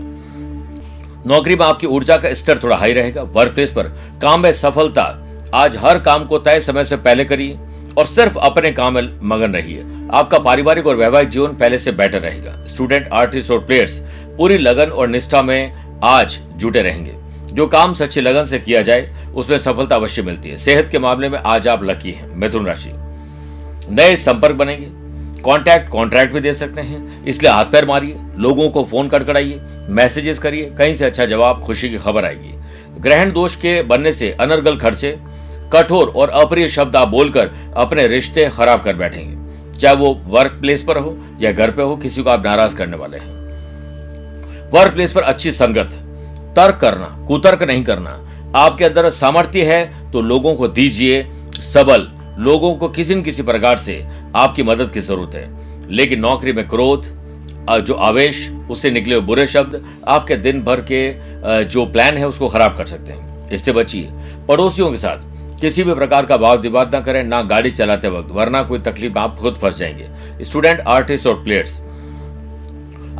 नौकरी 1.26 1.56
में 1.56 1.66
आपकी 1.66 1.86
ऊर्जा 1.86 2.16
का 2.16 2.34
स्तर 2.34 2.58
थोड़ा 2.58 2.76
हाई 2.76 2.92
रहेगा। 2.92 3.22
वर्क 3.22 3.54
प्लेस 3.54 3.72
पर 3.72 3.82
काम 4.22 4.40
में 4.40 4.52
सफलता 4.52 5.26
आज 5.54 5.76
हर 5.76 5.98
काम 5.98 6.24
को 6.24 6.38
तय 6.38 6.60
समय 6.60 6.84
से 6.84 6.96
पहले 6.96 7.24
करिए 7.24 7.58
और 7.98 8.06
सिर्फ़ 8.06 8.38
अपने 8.38 8.72
काम 8.72 8.94
में 8.94 9.20
मगन 9.22 9.52
रहिए। 9.52 9.84
आपका 10.12 10.38
पारिवारिक 10.38 10.86
और 10.86 10.96
वैवाहिक 10.96 11.28
जीवन 11.28 11.48
पहले 11.48 11.78
से 11.78 11.92
बेटर 11.92 12.20
रहेगा। 12.20 12.64
स्टूडेंट 12.66 13.08
आर्टिस्ट 13.12 13.50
और 13.50 13.58
प्लेयर्स 13.58 13.98
पूरी 14.36 14.58
लगन 14.58 14.86
और 14.86 15.08
निष्ठा 15.08 15.42
में 15.42 15.84
आज 16.04 16.40
जुटे 16.56 16.82
रहेंगे। 16.82 17.14
जो 17.54 17.66
काम 17.66 17.94
सच्ची 17.94 18.20
लगन 18.20 18.44
से 18.44 18.58
किया 18.58 18.82
जाए, 18.82 19.26
उसमें 19.34 19.58
सफलता 19.58 19.96
अवश्य 19.96 20.22
मिलती 20.22 20.48
है। 20.48 20.56
सेहत 20.56 20.88
के 20.88 20.98
मामले 20.98 21.28
में 21.28 21.38
आज 21.38 21.68
आप 21.68 21.84
लकी 21.84 22.10
हैं। 22.10 22.36
मिथुन 22.36 22.66
राशि। 22.66 22.90
नए 23.90 24.16
संपर्क 24.16 24.56
बनेंगे। 24.56 25.01
कॉन्टैक्ट 25.42 25.88
कॉन्ट्रैक्ट 25.88 26.32
भी 26.34 26.40
दे 26.40 26.52
सकते 26.52 26.80
हैं। 26.80 27.24
इसलिए 27.24 27.52
हाथ 27.52 27.64
पैर 27.64 27.84
मारिए, 27.84 28.16
लोगों 28.38 28.68
को 28.70 28.84
फ़ोन 28.84 29.08
कड़कड़ाइए 29.08 29.60
मैसेजेस 29.90 30.38
करिए, 30.38 30.70
कहीं 30.70 30.94
से 30.94 31.04
अच्छा 31.04 31.26
जवाब, 31.26 31.62
खुशी 31.62 31.88
की 31.88 31.98
खबर 31.98 32.24
आएगी। 32.24 32.54
ग्रहण 33.00 33.32
दोष 33.32 33.56
के 33.56 33.80
बनने 33.82 34.12
से 34.12 34.30
अनर्गल 34.40 34.76
खर्चे, 34.76 35.18
कठोर 35.72 36.08
और 36.08 36.28
अप्रिय 36.30 36.68
शब्द 36.68 36.96
आप 36.96 37.08
बोलकर 37.08 37.50
अपने 37.76 38.06
रिश्ते 38.08 38.48
खराब 38.48 38.82
कर 38.82 38.96
बैठेंगे। 38.96 39.78
चाहे 39.78 39.96
वो 39.96 40.14
वर्क 40.26 40.58
प्लेस 40.60 40.82
पर 40.82 40.98
हो 40.98 41.16
या 41.40 41.52
घर 41.52 41.70
पे 41.70 41.82
हो, 41.82 41.96
किसी 41.96 42.22
को 42.22 42.30
आप 42.30 42.46
नाराज़ 42.46 42.76
करने 42.76 42.96
वाले 42.96 43.18
हैं। 43.18 43.30
वर्क 44.70 44.92
प्लेस 44.92 45.12
पर 45.12 45.22
अच्छी 45.22 45.52
संगत, 45.52 45.90
तर्क 46.56 46.78
करना, 46.80 47.06
कुतर्क 47.28 47.62
नहीं 47.62 47.84
करना। 47.84 48.18
आपके 48.56 48.84
अंदर 48.84 49.08
सामर्थ्य 49.10 49.62
है 49.64 50.10
तो 50.12 50.20
लोगों 50.22 50.54
को 50.54 50.68
दीजिए 50.68 51.26
सबल। 51.64 52.08
लोगों 52.38 52.74
को 52.74 52.88
किसी 52.88 53.14
न 53.14 53.22
किसी 53.22 53.42
प्रकार 53.42 53.76
से 53.76 54.04
आपकी 54.36 54.62
मदद 54.62 54.90
की 54.90 55.00
ज़रूरत 55.00 55.34
है। 55.34 55.48
लेकिन 55.90 56.20
नौकरी 56.20 56.52
में 56.52 56.66
क्रोध 56.68 57.04
जो 57.80 57.94
आवेश, 57.94 58.50
उससे 58.70 58.90
निकले 58.90 59.14
हुए 59.14 59.24
बुरे 59.24 59.46
शब्द 59.46 59.84
आपके 60.08 60.36
दिन 60.36 60.62
भर 60.62 60.80
के 60.92 61.64
जो 61.64 61.84
प्लान 61.86 62.16
है 62.16 62.28
उसको 62.28 62.48
खराब 62.48 62.76
कर 62.76 62.86
सकते 62.86 63.12
हैं। 63.12 63.50
इससे 63.50 63.72
बचिए। 63.72 64.08
पड़ोसियों 64.48 64.90
के 64.90 64.96
साथ 64.96 65.60
किसी 65.60 65.82
भी 65.82 65.94
प्रकार 65.94 66.26
का 66.26 66.36
भाव 66.36 66.60
विवाद 66.60 66.94
ना 66.94 67.00
करें, 67.00 67.22
ना 67.24 67.42
गाड़ी 67.42 67.70
चलाते 67.70 68.08
वक्त, 68.08 68.30
वरना 68.32 68.62
कोई 68.62 68.78
तकलीफ़ 68.78 69.18
आप 69.18 69.36
खुद 69.36 69.54
फंस 69.54 69.78
जाएँगे। 69.78 70.44
स्टूडेंट, 70.44 70.80
आर्टिस्ट 70.80 71.26
और 71.26 71.42
प्लेयर्स, 71.44 71.80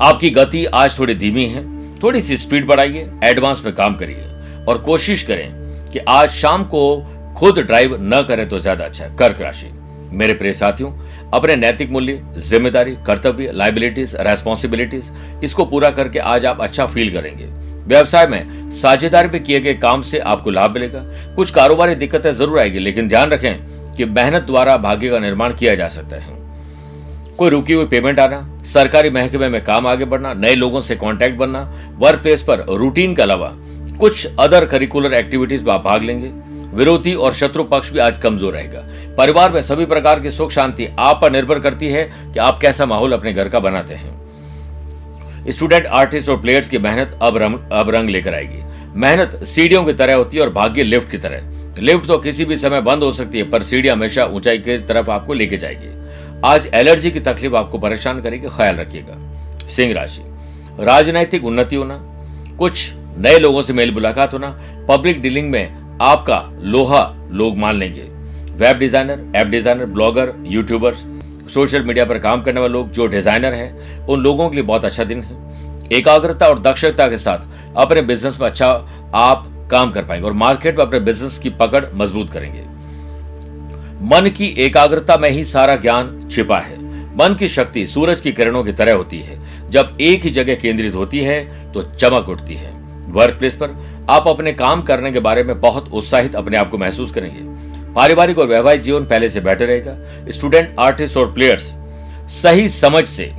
आपकी 0.02 0.30
गति 0.30 0.64
आज 0.64 0.98
थोड़ी 0.98 1.14
धीमी 1.14 1.46
है। 1.46 1.64
थोड़ी 1.96 2.20
सी 2.20 2.36
स्पीड 2.36 2.66
बढ़ाइए, 2.66 3.10
एडवांस 3.24 3.62
में 3.64 3.74
काम 3.74 3.94
करिए। 3.94 4.24
और 4.68 4.78
कोशिश 4.78 5.22
करें 5.22 5.50
कि 5.92 5.98
आज 5.98 6.30
शाम 6.30 6.64
को 6.64 7.11
खुद 7.42 7.58
ड्राइव 7.58 7.96
न 8.00 8.20
करें 8.22 8.48
तो 8.48 8.58
ज़्यादा 8.58 8.84
अच्छा 8.84 9.04
है। 9.04 9.14
कर्क 9.16 9.40
राशि। 9.40 9.66
मेरे 10.12 10.34
प्रिय 10.34 10.52
साथियों, 10.54 10.90
अपने 11.34 11.54
नैतिक 11.56 11.90
मूल्य, 11.90 12.20
ज़िम्मेदारी, 12.38 12.94
कर्तव्य 13.06 13.52
लाइबिलिटीज 13.52 14.14
रेस्पॉन्सिबिलिटीज 14.20 15.10
इसको 15.44 15.64
पूरा 15.64 15.90
करके 15.90 16.18
आज 16.18 16.44
आप 16.46 16.60
अच्छा 16.60 16.86
फील 16.86 17.12
करेंगे। 17.12 17.44
व्यवसाय 17.86 18.26
में 18.26 18.70
साझेदारी 18.72 19.28
में 19.28 19.42
किए 19.44 19.60
गए 19.60 19.74
काम 19.76 20.02
से 20.02 20.18
आपको 20.18 20.50
लाभ 20.50 20.70
मिलेगा। 20.70 21.02
कुछ 21.36 21.50
कारोबारी 21.50 21.94
दिक्कतें 21.94 22.32
ज़रूर 22.32 22.58
आएगी, 22.60 22.78
लेकिन 22.78 23.08
ध्यान 23.08 23.30
रखें 23.30 23.94
कि 23.94 24.04
मेहनत 24.04 24.42
द्वारा 24.42 24.76
भाग्य 24.78 25.10
का 25.10 25.18
निर्माण 25.18 25.54
किया 25.54 25.74
जा 25.74 25.88
सकता 25.88 26.16
है। 26.16 26.40
कोई 27.38 27.50
रुकी 27.50 27.72
हुई 27.72 27.86
पेमेंट 27.86 28.20
आना, 28.20 28.40
सरकारी 28.66 29.10
महकमे 29.10 29.48
में 29.48 29.62
काम 29.64 29.86
आगे 29.86 30.04
बढ़ना, 30.04 30.34
नए 30.34 30.54
लोगों 30.54 30.80
से 30.80 30.96
कांटेक्ट 30.96 31.36
बनना 31.38 31.62
वर्क 31.98 32.22
प्लेस 32.22 32.42
पर 32.42 32.64
रूटीन 32.70 33.14
के 33.14 33.22
अलावा 33.22 33.52
कुछ 34.00 34.26
अदर 34.38 34.64
करिकुलर 34.66 35.14
एक्टिविटीज़ 35.14 35.64
में 35.64 35.72
आप 35.72 35.84
भाग 35.84 36.02
लेंगे। 36.02 36.32
विरोधी 36.72 37.14
और 37.14 37.34
शत्रु 37.34 37.64
पक्ष 37.64 37.90
भी 37.90 37.98
आज 37.98 38.20
कमज़ोर 38.22 38.52
रहेगा। 38.52 38.80
परिवार 39.16 39.52
में 39.52 39.60
सभी 39.62 39.86
प्रकार 39.86 40.20
की 40.20 40.30
सुख 40.30 40.50
शांति 40.50 40.88
आप 40.98 41.18
पर 41.22 41.32
निर्भर 41.32 41.58
करती 41.60 41.88
है 41.88 42.04
कि 42.24 42.38
आप 42.38 42.58
कैसा 42.60 42.86
माहौल 42.86 43.12
अपने 43.12 43.32
घर 43.32 43.48
का 43.48 43.60
बनाते 43.60 43.94
हैं। 43.94 44.20
स्टूडेंट, 45.50 45.86
आर्टिस्ट 45.86 46.28
और 46.28 46.40
प्लेयर्स 46.40 46.68
की 46.68 46.78
मेहनत 46.78 47.18
अब 47.22 47.36
रंग 47.36 47.70
अब 47.72 47.90
रंग 47.90 48.10
लेकर 48.10 48.34
आएगी। 48.34 48.62
मेहनत 48.96 49.42
सीढ़ियों 49.44 49.84
की 49.84 49.92
तरह 49.92 50.14
होती 50.14 50.36
है 50.36 50.42
और 50.42 50.50
भाग्य 50.50 50.82
लिफ्ट 50.82 51.10
की 51.10 51.18
तरह। 51.18 51.80
लिफ्ट 51.80 52.06
तो 52.06 52.18
किसी 52.18 52.44
भी 52.44 52.56
समय 52.56 52.80
बंद 52.80 53.02
हो 53.02 53.12
सकती 53.12 53.38
है, 53.38 53.50
पर 53.50 53.62
सीढ़ी 53.62 53.88
हमेशा 53.88 54.24
ऊंचाई 54.24 54.58
की 54.58 54.78
तरफ़ 54.78 55.10
आपको 55.10 55.34
लेके 55.34 55.56
जाएगी। 55.56 56.00
आज 56.44 56.68
एलर्जी 56.74 57.10
की 57.10 57.20
तकलीफ़ 57.20 57.54
आपको 57.56 57.78
परेशान 57.78 58.20
करेगी, 58.22 58.48
ख्याल 58.48 58.76
रखिएगा। 58.76 59.68
सिंह 59.68 59.92
राशि। 59.94 60.22
राजनैतिक 60.80 61.44
उन्नति 61.44 61.76
होना, 61.76 61.98
कुछ 62.58 62.90
नए 63.18 63.38
लोगों 63.38 63.62
से 63.62 63.72
मेल 63.72 63.92
मुलाकात 63.92 64.34
होना, 64.34 64.48
पब्लिक 64.88 65.20
डीलिंग 65.22 65.50
में 65.50 65.81
आपका 66.02 66.38
लोहा 66.62 67.02
लोग 67.30 67.58
मान 67.58 67.76
लेंगे। 67.76 68.02
Web 68.58 68.78
designer 68.78 69.20
app 69.36 69.46
designer 69.46 69.86
blogger 69.86 70.32
YouTubers 70.46 71.04
social 71.54 71.82
media 71.82 72.04
पर 72.04 72.18
काम 72.18 72.42
करने 72.42 72.60
वाले 72.60 72.72
लोग 72.72 72.90
जो 72.90 73.06
डिज़ाइनर 73.06 73.52
हैं, 73.52 74.06
उन 74.06 74.20
लोगों 74.20 74.48
के 74.48 74.56
लिए 74.56 74.64
बहुत 74.64 74.84
अच्छा 74.84 75.04
दिन 75.04 75.22
है। 75.22 75.40
एकाग्रता 75.92 76.46
और 76.46 76.60
दक्षता 76.60 77.06
के 77.08 77.16
साथ 77.18 77.46
अपने 77.76 78.02
बिज़नेस 78.02 78.40
में 78.40 78.46
अच्छा 78.48 78.68
आप 79.14 79.46
काम 79.70 79.90
कर 79.90 80.04
पाएँगे 80.04 80.26
और 80.26 80.32
मार्केट 80.34 80.78
में 80.78 80.84
अपने 80.84 81.00
बिज़नेस 81.00 81.38
की 81.38 81.50
पकड़ 81.52 81.84
मज़बूत 81.94 82.30
करेंगे। 82.30 82.62
मन 84.08 84.30
की 84.30 84.46
एकाग्रता 84.58 85.16
में 85.16 85.30
ही 85.30 85.44
सारा 85.44 85.76
ज्ञान 85.76 86.28
छिपा 86.30 86.58
है। 86.58 86.76
मन 87.16 87.36
की 87.38 87.48
शक्ति 87.48 87.86
सूरज 87.86 88.20
की 88.20 88.32
किरणों 88.32 88.64
की 88.64 88.72
तरह 88.72 88.94
होती 88.94 89.20
है। 89.20 89.38
जब 89.70 89.96
एक 90.00 90.24
ही 90.24 90.30
जगह 90.30 90.54
केंद्रित 90.54 90.94
होती 90.94 91.20
है 91.20 91.72
तो 91.72 91.82
चमक 91.82 92.28
उठती 92.28 92.54
है। 92.54 92.72
वर्क 93.12 93.38
प्लेस 93.38 93.54
पर 93.54 93.70
आप 94.10 94.28
अपने 94.28 94.52
काम 94.52 94.82
करने 94.82 95.12
के 95.12 95.20
बारे 95.20 95.42
में 95.44 95.60
बहुत 95.60 95.92
उत्साहित 95.92 96.34
अपने 96.34 96.56
आप 96.56 96.70
को 96.70 96.78
महसूस 96.78 97.10
करेंगे। 97.10 97.40
पारिवारिक 97.94 98.38
और 98.38 98.46
वैवाहिक 98.46 98.80
जीवन 98.80 99.04
पहले 99.04 99.28
से 99.28 99.40
बेटर 99.40 99.66
रहेगा। 99.66 99.96
स्टूडेंट, 100.28 100.74
आर्टिस्ट 100.78 101.16
और 101.16 101.32
प्लेयर्स, 101.32 101.74
सही 102.42 102.68
समझ 102.68 103.08
से 103.08 103.32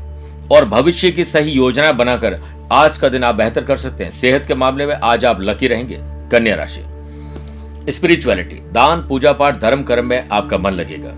और 0.52 0.66
भविष्य 0.66 1.12
की 1.12 1.26
सही 1.26 1.52
योजना 1.52 1.92
बनाकर 1.92 2.40
आज 2.72 2.98
का 2.98 3.10
दिन 3.10 3.24
आप 3.24 3.36
बेहतर 3.36 3.64
कर 3.64 3.78
सकते 3.78 4.04
हैं। 4.04 4.12
सेहत 4.12 4.46
के 4.48 4.56
मामले 4.56 4.86
में 4.86 4.96
आज 4.96 5.26
आप 5.26 5.42
लकी 5.42 5.68
रहेंगे। 5.68 5.98
कन्या 6.32 6.56
राशि। 6.56 7.92
स्पिरिचुअलिटी, 7.92 8.56
दान, 8.56 9.08
पूजा 9.08 9.32
पाठ, 9.32 9.60
धर्म 9.60 9.84
कर्म 9.84 10.06
में 10.06 10.28
आपका 10.32 10.58
मन 10.58 10.72
लगेगा। 10.72 11.12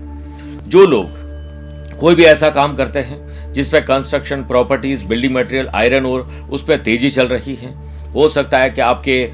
जो 0.68 0.86
लोग 0.86 1.26
कोई 1.98 2.14
भी 2.14 2.24
ऐसा 2.24 2.50
काम 2.50 2.76
करते 2.76 2.98
हैं 2.98 3.52
जिसपे 3.52 3.80
construction 3.80 4.42
properties 4.42 5.06
building 5.06 5.34
material 5.34 5.68
iron 5.68 6.06
और 6.06 6.48
उस 6.50 6.64
पर 6.64 6.76
तेज़ी 6.76 7.10
चल 7.10 7.28
रही 7.28 7.54
है 7.54 7.85
हो 8.16 8.28
सकता 8.28 8.58
है 8.58 8.70
कि 8.70 8.80
आपके 8.80 9.30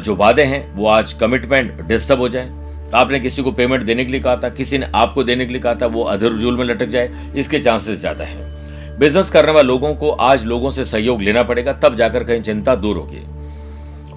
जो 0.00 0.14
वादे 0.16 0.42
हैं, 0.44 0.62
वो 0.74 0.86
आज 0.88 1.12
कमिटमेंट 1.14 1.80
डिस्टर्ब 1.82 2.20
हो 2.20 2.28
जाए। 2.28 2.50
आपने 2.94 3.20
किसी 3.20 3.42
को 3.42 3.52
पेमेंट 3.52 3.82
देने 3.84 4.04
के 4.04 4.12
लिए 4.12 4.20
कहा 4.20 4.36
था, 4.36 4.48
किसी 4.50 4.78
ने 4.78 4.86
आपको 4.94 5.24
देने 5.24 5.46
के 5.46 5.52
लिए 5.52 5.62
कहा 5.62 5.74
था, 5.74 5.86
वो 5.86 6.02
अधर 6.04 6.32
जुल 6.34 6.56
में 6.56 6.64
लटक 6.64 6.86
जाए, 6.88 7.10
इसके 7.36 7.58
चांसेस 7.58 7.98
ज़्यादा 8.00 8.24
है। 8.24 8.48
बिज़नेस 8.98 9.30
करने 9.30 9.52
वाले 9.52 9.66
लोगों 9.68 9.94
को 9.94 10.10
आज 10.10 10.44
लोगों 10.46 10.70
से 10.70 10.84
सहयोग 10.84 11.22
लेना 11.22 11.42
पड़ेगा, 11.42 11.72
तब 11.74 11.96
जाकर 11.96 12.24
कहीं 12.24 12.42
चिंता 12.42 12.74
दूर 12.76 12.96
होगी। 12.96 13.22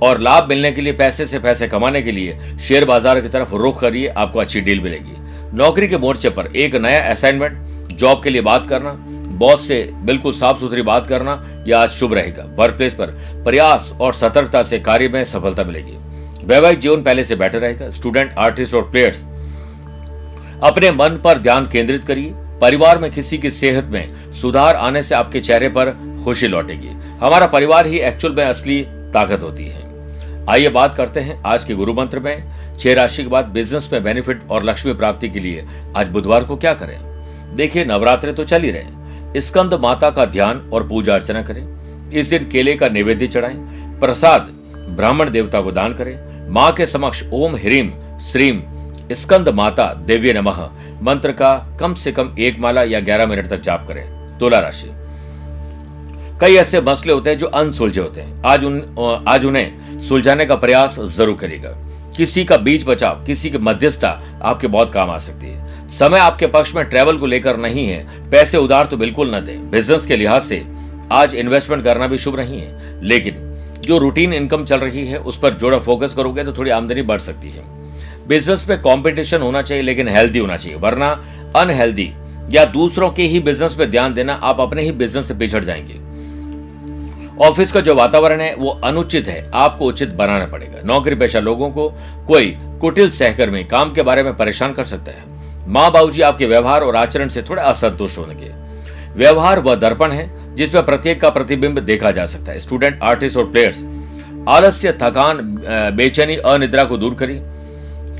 और 0.02 0.20
लाभ 0.20 0.50
मिलने 0.50 0.72
के 0.72 0.82
लिए, 0.82 0.94
पैसे 0.94 1.26
से 1.26 1.40
पैसे 1.40 1.68
कमाने 1.68 2.02
के 2.02 2.12
लिए 2.12 2.58
शेयर 2.60 2.86
बाज़ार 2.86 3.22
की 3.22 3.30
तरफ़ 3.30 3.56
रुख 3.56 3.80
करिए, 3.82 4.08
आपको 4.08 4.40
अच्छी 4.40 4.62
डील 4.62 4.82
मिलेगी। 4.82 5.22
नौकरी 5.54 5.88
के 5.88 5.98
मोर्चे 5.98 6.30
पर 6.30 6.56
एक 6.56 6.76
नया 6.78 7.02
असाइनमेंट 7.12 7.94
जॉब 7.94 8.24
के 8.24 8.30
लिए 8.30 8.42
बात 8.42 8.68
करना 8.68 8.96
बॉस 9.38 9.68
से 9.68 9.78
बिल्कुल 10.04 10.34
साफ़ 10.34 10.60
सुथरी 10.60 10.82
बात 10.82 11.08
करना 11.08 11.36
यह 11.68 11.78
आज 11.78 11.90
शुभ 11.90 12.14
रहेगा। 12.14 12.46
वर्क 12.56 12.76
प्लेस 12.76 12.94
पर 12.94 13.08
प्रयास 13.44 13.92
और 14.02 14.14
सतर्कता 14.14 14.64
से 14.64 14.80
कार्य 14.80 15.08
में 15.08 15.24
सफलता 15.24 15.64
मिलेगी। 15.64 15.98
वैवाहिक 16.46 16.80
जीवन 16.80 17.04
पहले 17.04 17.24
से 17.24 17.36
बेटर 17.36 17.60
रहेगा। 17.60 17.90
स्टूडेंट, 17.90 18.34
आर्टिस्ट 18.38 18.76
और 18.76 18.90
प्लेयर्स, 18.92 19.22
अपने 20.64 20.92
मन 20.92 21.20
पर 21.24 21.38
ध्यान 21.38 21.68
केंद्रित 21.68 22.04
करिए। 22.04 22.32
परिवार 22.62 22.98
में 22.98 23.10
किसी 23.12 23.38
की 23.38 23.52
सेहत 23.52 23.86
में 23.86 24.32
सुधार 24.32 24.76
आने 24.76 25.04
से 25.04 25.16
आपके 25.16 25.40
चेहरे 25.40 25.70
पर 25.70 25.92
खुशी 26.26 26.48
लौटेगी। 26.48 26.90
हमारा 27.22 27.48
परिवार 27.48 27.88
ही 27.88 28.00
एक्चुअल 28.00 28.34
में 28.34 28.44
असली 28.44 28.82
ताकत 29.14 29.44
होती 29.44 29.68
है। 29.68 29.82
आइए 30.50 30.70
बात 30.70 30.96
करते 30.96 31.20
हैं 31.20 31.42
आज 31.46 31.64
के 31.64 31.74
गुरु 31.74 31.94
मंत्र 31.94 32.20
में। 32.20 32.78
छह 32.80 32.94
राशि 32.94 33.24
के 33.24 33.30
बाद 33.30 33.46
बिज़नेस 33.46 33.90
में 33.94 34.04
बेनिफिट 34.04 34.42
और 34.50 34.64
लक्ष्मी 34.64 34.94
प्राप्ति 34.94 35.30
के 35.30 35.40
लिए 35.40 35.66
आज 35.98 36.08
बुधवार 36.08 36.44
को 36.44 36.56
क्या 36.56 36.74
करें? 36.74 36.98
देखिए, 37.56 37.86
नवरात्र 37.86 38.32
तो 38.32 38.44
चल 38.44 38.62
ही 38.62 38.72
रहे 38.72 39.03
स्कंद 39.38 39.74
माता 39.74 40.10
का 40.10 40.26
ध्यान 40.26 40.70
और 40.74 40.88
पूजा 40.88 41.14
अर्चना 41.14 41.42
करें। 41.42 42.12
इस 42.12 42.28
दिन 42.28 42.48
केले 42.50 42.76
का 42.76 42.90
निवेद्य 42.90 43.28
चढ़ाएँ, 43.28 43.56
प्रसाद 44.00 44.52
ब्राह्मण 44.90 45.30
देवता 45.30 45.62
को 45.62 45.72
दान 45.72 45.94
करें। 45.94 46.50
माँ 46.52 46.72
के 46.74 46.86
समक्ष 46.86 47.24
ओम 47.34 47.56
ह्रीम 47.56 47.92
श्रीम 48.22 48.62
स्कंद 49.12 49.50
माता 49.50 49.94
देव्य 50.08 50.34
नमः। 50.34 50.60
मंत्र 51.04 51.32
का 51.32 51.56
कम 51.80 51.94
से 51.94 52.12
कम 52.12 52.36
एक 52.40 52.60
माला 52.60 52.84
या 52.84 53.00
ग्यारह 53.00 53.26
मिनट 53.26 53.48
तक 53.48 53.62
जाप 53.62 53.88
करें। 53.88 54.38
तुला 54.40 54.60
राशि। 54.60 54.90
कई 56.42 56.56
ऐसे 56.56 56.82
मसले 56.82 57.14
होते 57.14 57.30
हैं 57.30 57.38
जो 57.38 57.48
अनसुलझे 57.48 58.02
होते 58.02 58.22
हैं। 58.22 58.42
आज 58.44 58.64
उन 58.66 59.24
आज 59.28 59.46
उन्हें 59.46 60.00
सुलझाने 60.00 60.46
का 60.46 60.56
प्रयास 60.56 61.00
ज़रूर 61.00 61.38
करेगा 61.38 61.70
किसी 62.18 62.44
का 62.46 62.58
बीच 62.58 62.86
बचाव, 62.86 63.24
किसी 63.26 63.50
की 63.50 63.58
मध्यस्थता 63.58 64.10
आपके 64.44 64.68
बहुत 64.68 64.92
काम 64.94 65.10
आ 65.10 65.18
सकती 65.18 65.48
है। 65.48 65.83
समय 66.00 66.20
आपके 66.20 66.48
पक्ष 66.48 66.76
में 66.76 66.86
ट्रेवल 66.86 67.18
को 67.18 67.26
लेकर 67.26 67.58
नहीं 67.58 67.88
है। 67.88 68.30
पैसे 68.30 68.58
उधार 68.58 68.86
तो 68.86 68.98
बिल्कुल 68.98 69.36
न 69.36 69.40
दें। 69.40 69.70
बिज़नेस 69.70 70.06
के 70.06 70.18
लिहाज 70.18 70.42
से 70.42 70.66
आज 71.12 71.36
इन्वेस्टमेंट 71.36 71.84
करना 71.84 72.08
भी 72.08 72.18
शुभ 72.18 72.36
नहीं 72.40 72.62
है। 72.62 73.00
लेकिन 73.04 73.36
जो 73.82 73.98
रूटीन 73.98 74.34
इनकम 74.34 74.66
चल 74.66 74.78
रही 74.78 75.08
है, 75.08 75.18
उस 75.18 75.40
पर 75.40 75.54
जोड़ा 75.54 75.78
फोकस 75.78 76.14
करोगे 76.14 76.44
तो 76.44 76.54
थोड़ी 76.54 76.72
आमदनी 76.72 77.02
बढ़ 77.02 77.20
सकती 77.20 77.50
है। 77.50 77.64
बिज़नेस 78.28 78.66
में 78.70 78.78
कंपटीशन 78.78 79.42
होना 79.42 79.62
चाहिए, 79.62 79.84
लेकिन 79.84 80.08
हेल्दी 80.08 80.40
होना 80.40 80.58
चाहिए। 80.58 80.78
वरना 80.78 81.26
अनहेल्दी 81.56 82.14
या 82.50 82.66
दूसरों 82.66 83.10
के 83.10 83.24
ही 83.24 83.40
बिज़नेस 83.40 83.76
पे 83.76 83.86
ध्यान 83.86 84.14
देना, 84.14 84.34
आप 84.34 84.60
अपने 84.60 84.82
ही 84.82 84.92
बिज़नेस 84.92 85.28
से 85.28 85.34
पिछड़ 85.34 85.64
जाएँगे। 85.64 86.14
ऑफ़िस 87.46 87.72
का 87.72 87.82
जो 87.82 87.96
वातावरण 87.96 88.42
है, 88.42 88.56
वो 88.56 88.70
अनुचित 88.84 89.28
है। 89.28 89.52
आपको 89.54 89.86
उचित 89.86 90.10
बनाना 90.10 90.46
पड़ेगा। 90.46 90.82
नौकरी 90.86 91.16
पेशा 91.16 91.40
लोगों 91.40 91.70
को 91.70 91.90
कोई 92.28 92.58
कुटिल 92.82 93.10
सहकर्मी 93.10 93.64
काम 93.64 93.94
के 93.94 94.02
बारे 94.02 94.24
में 94.24 94.38
परेशान 94.38 94.74
कर 94.74 94.84
सकता 94.84 95.12
है। 95.12 95.33
माँ 95.68 95.92
बाबूजी 95.92 96.22
आपके 96.22 96.46
व्यवहार 96.46 96.82
और 96.82 96.96
आचरण 96.96 97.30
से 97.30 97.42
थोड़े 97.42 97.62
असंतुष्ट 97.62 98.18
होंगे 98.18 98.52
व्यवहार 99.16 99.60
वह 99.60 99.76
दर्पण 99.76 100.12
है, 100.12 100.56
जिसमें 100.56 100.86
प्रत्येक 100.86 101.22
का 101.22 101.30
प्रतिबिंब 101.30 101.80
देखा 101.80 102.12
जा 102.12 102.26
सकता 102.26 102.52
है। 102.52 102.60
स्टूडेंट, 102.60 103.00
आर्टिस्ट 103.04 103.38
और 103.38 103.46
प्लेयर्स, 103.46 103.84
आलस्य, 104.50 104.92
थकान 104.94 105.38
बेचैनी, 105.98 106.36
अनिद्रा 106.36 106.84
को 106.84 106.98
दूर 106.98 107.14
करिए। 107.14 107.42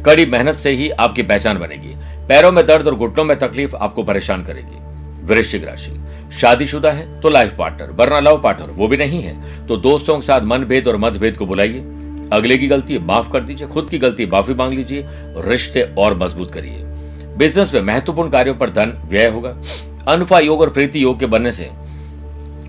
कड़ी 0.06 0.26
मेहनत 0.26 0.56
से 0.56 0.72
ही 0.72 0.90
आपकी 0.92 1.24
पहचान 1.24 1.58
बनेगी। 1.58 1.96
पैरों 2.28 2.52
में 2.52 2.66
दर्द 2.66 2.88
और 2.88 2.96
घुटनों 2.96 3.26
में 3.26 3.38
तकलीफ़ 3.40 3.76
आपको 3.76 4.04
परेशान 4.04 4.44
करेगी। 4.44 5.26
वृश्चिक 5.26 5.64
राशि, 5.64 5.92
शादीशुदा 6.40 6.92
है 6.92 7.22
तो 7.22 7.30
लाइफ 7.30 7.56
पार्टनर 7.58 7.92
वरना 7.92 8.20
लव 8.20 8.42
पार्टनर 8.42 8.70
वो 8.70 8.88
भी 8.88 8.98
नहीं 8.98 9.22
है। 9.22 9.68
तो 9.68 9.78
दोस्तों 9.80 10.16
के 10.16 10.22
साथ 10.22 10.42
मनभेद 10.44 10.88
और 10.88 10.98
मतभेद 10.98 11.38
को 11.38 11.46
बुलाइए 11.46 11.80
अगले 12.34 12.58
की 12.58 12.68
गलती 12.68 12.98
माफ़ 13.00 13.32
कर 13.32 13.42
दीजिए, 13.42 13.68
खुद 13.68 13.90
की 13.90 13.98
गलती 13.98 14.26
माफ़ी 14.26 14.54
मांग 14.54 14.74
लीजिए, 14.74 15.06
रिश्ते 15.48 15.82
और 15.98 16.18
मज़बूत 16.18 16.54
करिए। 16.54 16.86
बिज़नेस 17.38 17.74
में 17.74 17.82
महत्वपूर्ण 17.82 18.30
कार्यों 18.30 18.56
पर 18.56 18.70
धन 18.70 18.94
व्यय 19.06 19.28
होगा। 19.28 19.56
अनफा 20.08 20.40
योग 20.40 20.62
और 20.62 20.70
प्रीति 20.70 21.04
योग 21.04 21.20
के 21.20 21.26
बनने 21.26 21.52
से 21.52 21.70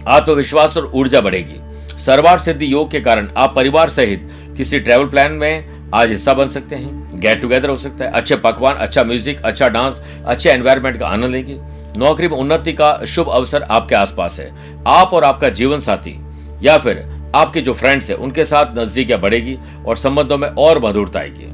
आत्मविश्वास 0.09 0.77
और 0.77 0.91
ऊर्जा 0.95 1.21
बढ़ेगी। 1.21 1.61
सर्वार 2.01 2.39
सिद्धि 2.39 2.73
योग 2.73 2.91
के 2.91 3.01
कारण 3.01 3.29
आप 3.37 3.55
परिवार 3.57 3.89
सहित 3.91 4.29
किसी 4.57 4.81
ट्रेवल 4.81 5.07
प्लान 5.07 5.33
में 5.33 5.91
आज 5.95 6.11
हिस्सा 6.11 6.35
बन 6.35 6.49
सकते 6.49 6.77
हैं। 6.77 7.21
गेट 7.21 7.41
टुगेदर 7.43 7.69
हो 7.69 7.77
सकता 7.77 8.05
है। 8.05 8.11
अच्छे 8.11 8.37
पकवान 8.37 8.77
अच्छा 8.77 9.05
म्यूज़िक 9.05 9.43
अच्छा 9.43 9.69
डांस 9.69 10.01
अच्छे 10.27 10.51
एनवायरमेंट 10.51 10.99
का 10.99 11.07
आनंद 11.07 11.33
लेंगे। 11.33 11.59
नौकरी 11.97 12.29
में 12.29 12.37
उन्नति 12.37 12.73
का 12.73 12.99
शुभ 13.05 13.29
अवसर 13.29 13.63
आपके 13.63 13.95
आसपास 13.95 14.39
है। 14.41 14.51
आप 14.89 15.13
और 15.15 15.25
आपका 15.25 15.49
जीवन 15.51 15.81
साथी 15.81 16.19
या 16.63 16.79
फिर 16.79 17.05
आपके 17.35 17.61
जो 17.61 17.73
फ्रेंड्स 17.75 18.11
है, 18.11 18.17
उनके 18.17 18.45
साथ 18.45 18.79
नजदीकियाँ 18.79 19.21
बढ़ेगी 19.21 19.59
और 19.87 19.97
संबंधों 19.97 20.39
में 20.39 20.49
और 20.49 20.85
मधुरता 20.85 21.21
आएगी। 21.21 21.47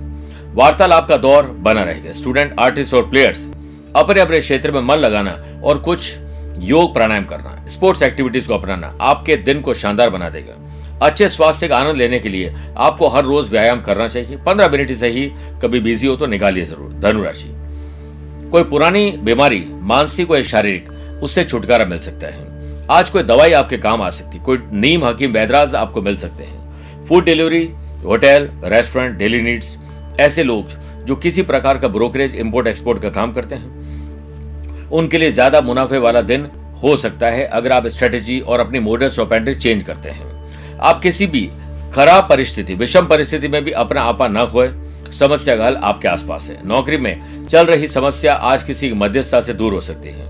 वार्तालाप 0.55 1.09
का 1.09 1.17
दौर 1.17 1.43
बना 1.63 1.83
रहेगा 1.83 2.13
स्टूडेंट 2.13 2.55
आर्टिस्ट 2.61 2.95
और 2.95 3.09
प्लेयर्स 3.11 3.47
अपने 3.97 4.21
अपने 4.21 4.41
क्षेत्र 4.41 4.73
में 4.73 4.81
मन 4.81 4.97
लगाना 4.97 5.31
और 5.65 5.79
कुछ 5.79 6.13
योग 6.61 6.93
प्राणायाम 6.95 7.25
करना 7.25 7.67
स्पोर्ट्स 7.69 8.03
एक्टिविटीज़ 8.03 8.49
को 8.49 8.55
अपनाना 8.55 8.93
आपके 9.01 9.37
दिन 9.39 9.61
को 9.61 9.75
शानदार 9.75 10.11
बना 10.11 10.29
देगा। 10.31 10.57
अच्छे 11.03 11.29
स्वास्थ्य 11.29 11.69
का 11.69 11.79
आनंद 11.79 11.97
लेने 11.97 12.19
के 12.19 12.29
लिए 12.29 12.55
आपको 12.79 13.09
हर 13.09 13.25
रोज 13.25 13.51
व्यायाम 13.51 13.81
करना 13.81 14.09
चाहिए। 14.09 14.37
पंद्रह 14.37 14.69
मिनट 14.69 14.93
से 14.93 15.09
ही 15.09 15.27
कभी 15.63 15.81
बिज़ी 15.81 16.07
हो 16.07 16.17
तो 16.17 16.27
निकालिए 16.27 16.65
ज़रूर। 16.65 16.93
धनुराशि। 17.03 17.49
कोई 18.51 18.63
पुरानी 18.65 19.11
बीमारी, 19.21 19.65
मानसिक 19.83 20.31
या 20.31 20.43
शारीरिक, 20.45 20.89
उससे 21.23 21.45
छुटकारा 21.45 21.85
मिल 21.85 21.99
सकता 22.01 22.27
है। 22.27 22.87
आज 22.91 23.11
कोई 23.11 23.23
दवाई 23.23 23.53
आपके 23.53 23.77
काम 23.79 24.03
आ 24.03 24.09
सकती 24.11 24.39
है 24.39 24.45
कोई 24.45 24.59
नीम, 24.73 25.05
हकीम 25.05 25.33
वैदराज 25.33 25.75
आपको 25.75 26.03
मिल 26.03 26.17
सकते 26.17 26.45
हैं। 26.45 27.07
Food 27.07 27.25
delivery 27.25 27.65
hotel 28.05 28.49
restaurant 28.65 29.17
daily 29.19 29.41
needs 29.43 29.77
ऐसे 30.21 30.43
लोग 30.43 30.79
जो 31.05 31.17
किसी 31.17 31.43
प्रकार 31.43 31.79
का 31.79 31.89
ब्रोकरेज 31.89 32.35
इंपोर्ट 32.35 32.67
एक्सपोर्ट 32.67 33.03
का 33.03 33.11
काम 33.11 33.33
करते 33.33 33.55
हैं। 33.55 34.89
उनके 34.91 35.19
लिए 35.19 35.31
ज़्यादा 35.31 35.61
मुनाफे 35.61 35.99
वाला 35.99 36.21
दिन 36.23 36.47
हो 36.83 36.97
सकता 36.97 37.27
है 37.27 37.45
अगर 37.47 37.73
आप 37.73 37.87
स्ट्रेटेजी 37.87 38.39
और 38.41 38.61
अपनी 38.61 38.79
मोडर्स 38.81 39.19
ऑपेंट्री 39.19 39.55
चेंज 39.55 39.83
करते 39.85 40.11
हैं। 40.11 40.79
आप 40.81 41.01
किसी 41.03 41.27
भी 41.27 41.49
खराब 41.95 42.29
परिस्थिति, 42.29 42.75
विषम 42.75 43.07
परिस्थिति 43.07 43.49
में 43.49 43.63
भी 43.65 43.71
अपना 43.73 44.03
आपा 44.03 44.29
न 44.29 44.47
खोए। 44.47 44.71
समस्या 45.13 45.57
का 45.57 45.65
हल 45.67 45.77
आपके 45.77 46.09
आसपास 46.09 46.49
है। 46.51 46.59
नौकरी 46.69 46.97
में 46.97 47.47
चल 47.47 47.67
रही 47.67 47.89
समस्या 47.89 48.33
आज 48.33 48.63
किसी 48.63 48.93
मध्यस्थता 48.95 49.41
से 49.41 49.53
दूर 49.55 49.75
हो 49.75 49.81
सकती 49.81 50.09
है। 50.09 50.29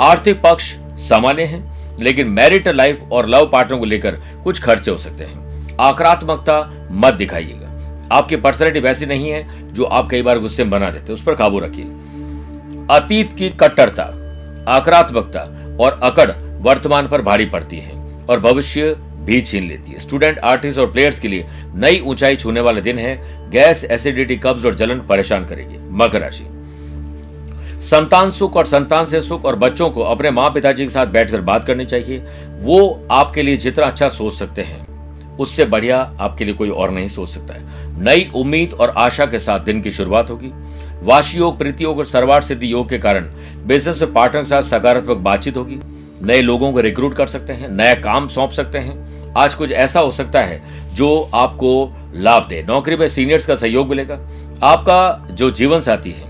आर्थिक 0.00 0.40
पक्ष 0.42 0.74
सामान्य 1.00 1.44
है, 1.44 1.62
लेकिन 2.00 2.28
मैरिटल 2.28 2.76
लाइफ 2.76 3.00
और 3.12 3.28
लव 3.28 3.48
पार्टनर 3.52 3.78
को 3.78 3.84
लेकर 3.84 4.18
कुछ 4.44 4.62
खर्चे 4.62 4.90
हो 4.90 4.98
सकते 4.98 5.24
हैं। 5.24 5.76
आक्रात्मकता 5.80 6.60
मत 6.92 7.14
दिखाइएगा 7.14 7.59
आपकी 8.12 8.36
पर्सनैलिटी 8.36 8.80
वैसी 8.80 9.06
नहीं 9.06 9.30
है 9.30 9.72
जो 9.74 9.84
आप 9.84 10.08
कई 10.10 10.22
बार 10.22 10.38
गुस्से 10.38 10.64
में 10.64 10.70
बना 10.70 10.90
देते 10.90 11.12
उस 11.12 11.22
पर 11.22 11.34
काबू 11.34 11.58
रखिए। 11.58 11.84
अतीत 12.90 13.32
की 13.32 13.48
कट्टरता, 13.50 14.02
आक्रात्मकता 14.68 15.40
और 15.80 15.98
अकड़ 16.02 16.30
वर्तमान 16.62 17.08
पर 17.08 17.22
भारी 17.22 17.44
पड़ती 17.44 17.78
है 17.78 17.98
और 18.30 18.40
भविष्य 18.40 18.94
भी 19.20 19.40
छीन 19.40 19.68
लेती 19.68 19.92
है। 19.92 19.98
स्टूडेंट 19.98 20.38
आर्टिस्ट 20.38 20.78
और 20.78 20.90
प्लेयर्स 20.92 21.20
के 21.20 21.28
लिए 21.28 21.46
नई 21.74 22.00
ऊंचाई 22.00 22.36
छूने 22.36 22.60
वाले 22.60 22.80
दिन 22.80 22.98
है। 22.98 23.16
गैस 23.50 23.84
एसिडिटी 23.84 24.36
कब्ज 24.36 24.66
और 24.66 24.74
जलन 24.74 25.00
परेशान 25.00 25.44
करेगी। 25.46 25.78
मकर 25.90 26.20
राशि। 26.20 26.44
संतान 27.82 28.30
सुख 28.30 28.56
और 28.56 28.66
संतान 28.66 29.06
से 29.06 29.20
सुख 29.20 29.44
और 29.44 29.56
बच्चों 29.56 29.90
को 29.90 30.02
अपने 30.02 30.30
माँ 30.30 30.50
पिताजी 30.50 30.82
के 30.82 30.90
साथ 30.90 31.06
बैठकर 31.06 31.40
बात 31.40 31.64
करनी 31.64 31.84
चाहिए। 31.84 32.18
वो 32.60 33.08
आपके 33.10 33.42
लिए 33.42 33.56
जितना 33.56 33.86
अच्छा 33.86 34.08
सोच 34.08 34.32
सकते 34.32 34.62
हैं। 34.62 34.89
उससे 35.40 35.64
बढ़िया 35.64 35.98
आपके 36.20 36.44
लिए 36.44 36.54
कोई 36.54 36.70
और 36.70 36.90
नहीं 36.90 37.08
सोच 37.08 37.28
सकता 37.28 37.54
है। 37.54 38.02
नई 38.02 38.30
उम्मीद 38.34 38.72
और 38.72 38.94
आशा 38.96 39.26
के 39.26 39.38
साथ 39.38 39.60
दिन 39.60 39.80
की 39.82 39.90
शुरुआत 39.90 40.30
होगी। 40.30 40.52
वाशी 41.02 41.38
योग 41.38 41.58
प्रीति 41.58 41.84
योग 41.84 41.98
और 41.98 42.04
सर्वार 42.04 42.42
सिद्धि 42.42 42.72
योग 42.72 42.88
के 42.88 42.98
कारण 42.98 43.30
बिज़नेस 43.66 44.02
में 44.02 44.12
पार्टनर 44.12 44.42
के 44.42 44.48
साथ 44.48 44.62
सकारात्मक 44.62 45.16
बातचीत 45.18 45.56
होगी। 45.56 45.80
नए 46.22 46.40
लोगों 46.42 46.72
को 46.72 46.80
रिक्रूट 46.80 47.16
कर 47.16 47.26
सकते 47.26 47.52
हैं, 47.52 47.68
नया 47.68 47.94
काम 47.94 48.28
सौंप 48.28 48.50
सकते 48.50 48.78
हैं। 48.78 49.32
आज 49.34 49.54
कुछ 49.54 49.70
ऐसा 49.70 50.00
हो 50.00 50.10
सकता 50.10 50.42
है 50.42 50.62
जो 50.94 51.30
आपको 51.34 51.72
लाभ 52.14 52.46
दे। 52.48 52.62
नौकरी 52.62 52.96
में 52.96 53.08
सीनियर्स 53.08 53.46
का 53.46 53.54
सहयोग 53.54 53.88
मिलेगा। 53.88 54.18
आपका 54.62 55.26
जो 55.30 55.50
जीवन 55.50 55.80
साथी 55.80 56.10
है, 56.10 56.28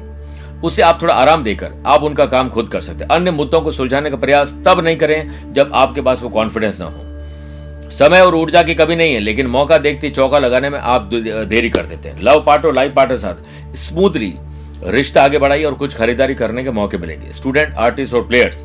उसे 0.65 0.83
आप 0.83 1.03
थोड़ा 1.03 1.15
आराम 1.15 1.45
देकर 1.45 1.83
आप 1.87 2.03
उनका 2.03 2.25
काम 2.27 2.49
खुद 2.49 2.69
कर 2.69 2.81
सकते 2.81 3.05
हैं। 3.05 3.11
अन्य 3.11 3.31
मुद्दों 3.31 3.61
को 3.61 3.73
सुलझाने 3.73 4.11
का 4.11 4.17
प्रयास 4.17 4.57
तब 4.67 4.81
नहीं 4.81 4.97
करें 4.97 5.53
जब 5.55 5.71
आपके 5.75 6.01
पास 6.01 6.23
वो 6.23 6.29
कॉन्फिडेंस 6.29 6.81
ना 6.81 6.87
हो। 6.87 7.10
समय 8.01 8.21
और 8.21 8.35
ऊर्जा 8.35 8.63
की 8.63 8.75
कमी 8.75 8.95
नहीं 8.97 9.15
है, 9.15 9.21
लेकिन 9.21 9.47
मौका 9.47 9.79
देखते 9.79 10.11
चौका 10.11 10.39
लगाने 10.39 10.69
में 10.71 10.79
आप 10.79 11.11
देरी 11.49 11.71
कर 11.71 11.87
देते 11.87 12.09
हैं। 12.09 12.23
लव 12.23 12.43
पार्ट 12.43 12.65
और 12.65 12.75
लाइफ 12.75 12.93
पार्टनर 12.95 13.19
साथ 13.19 13.77
स्मूथली 13.77 14.33
रिश्ता 14.85 15.23
आगे 15.23 15.39
बढ़ाइए 15.39 15.65
और 15.65 15.75
कुछ 15.75 15.95
खरीदारी 15.95 16.35
करने 16.35 16.65
के 16.65 16.71
मौके 16.71 16.99
मिलेंगे। 16.99 17.33
स्टूडेंट, 17.33 17.75
आर्टिस्ट 17.75 18.15
और 18.15 18.27
प्लेयर्स, 18.29 18.65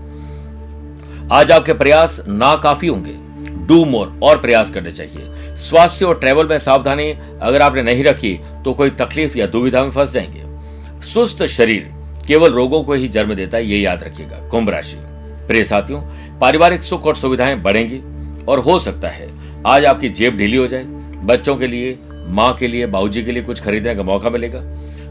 आज 1.32 1.52
आपके 1.52 1.74
प्रयास 1.74 2.22
ना 2.28 2.56
काफ़ी 2.56 2.88
होंगे। 2.88 3.16
डू 3.68 3.84
मोर, 3.86 4.18
और 4.24 4.42
प्रयास 4.42 4.72
करने 4.72 4.92
चाहिए। 4.92 5.56
स्वास्थ्य 5.60 6.06
और 6.06 6.20
ट्रेवल 6.20 6.48
में 6.48 6.58
सावधानी 6.60 7.12
अगर 7.42 7.62
आपने 7.62 7.84
नहीं 7.84 8.04
रखी 8.04 8.34
तो 8.66 8.74
कोई 8.74 8.90
तकलीफ़ 8.96 9.38
या 9.38 9.48
दुविधा 9.48 9.84
में 9.84 9.92
फंस 9.92 10.12
जाएँगे। 10.12 11.04
सुस्त 11.06 11.46
शरीर 11.50 11.92
केवल 12.28 12.54
रोगों 12.54 12.84
को 12.84 12.94
ही 12.94 13.08
जन्म 13.10 13.34
देता 13.34 13.58
है, 13.58 13.66
ये 13.66 13.80
याद 13.80 14.04
रखिएगा। 14.04 14.48
कुंभ 14.50 14.70
राशि 14.70 14.98
प्रिय 15.48 15.64
साथियों, 15.64 16.02
पारिवारिक 16.40 16.84
सुख 16.84 17.06
और 17.06 17.16
सुविधाएँ 17.16 17.56
बढ़ेंगी। 17.56 18.02
और 18.48 18.60
हो 18.60 18.80
सकता 18.80 19.08
है 19.08 19.30
आज 19.66 19.86
आपकी 19.86 20.10
जेब 20.10 20.38
ढीली 20.38 20.58
हो 20.58 20.68
जाए। 20.68 20.84
बच्चों 21.24 21.56
के 21.56 21.68
लिए, 21.68 21.98
माँ 22.28 22.54
के 22.54 22.68
लिए 22.68 22.86
बाबूजी 22.86 23.24
के 23.24 23.32
लिए 23.32 23.44
कुछ 23.44 23.64
खरीदने 23.64 23.96
का 23.96 24.04
मौका 24.04 24.30
मिलेगा। 24.30 24.62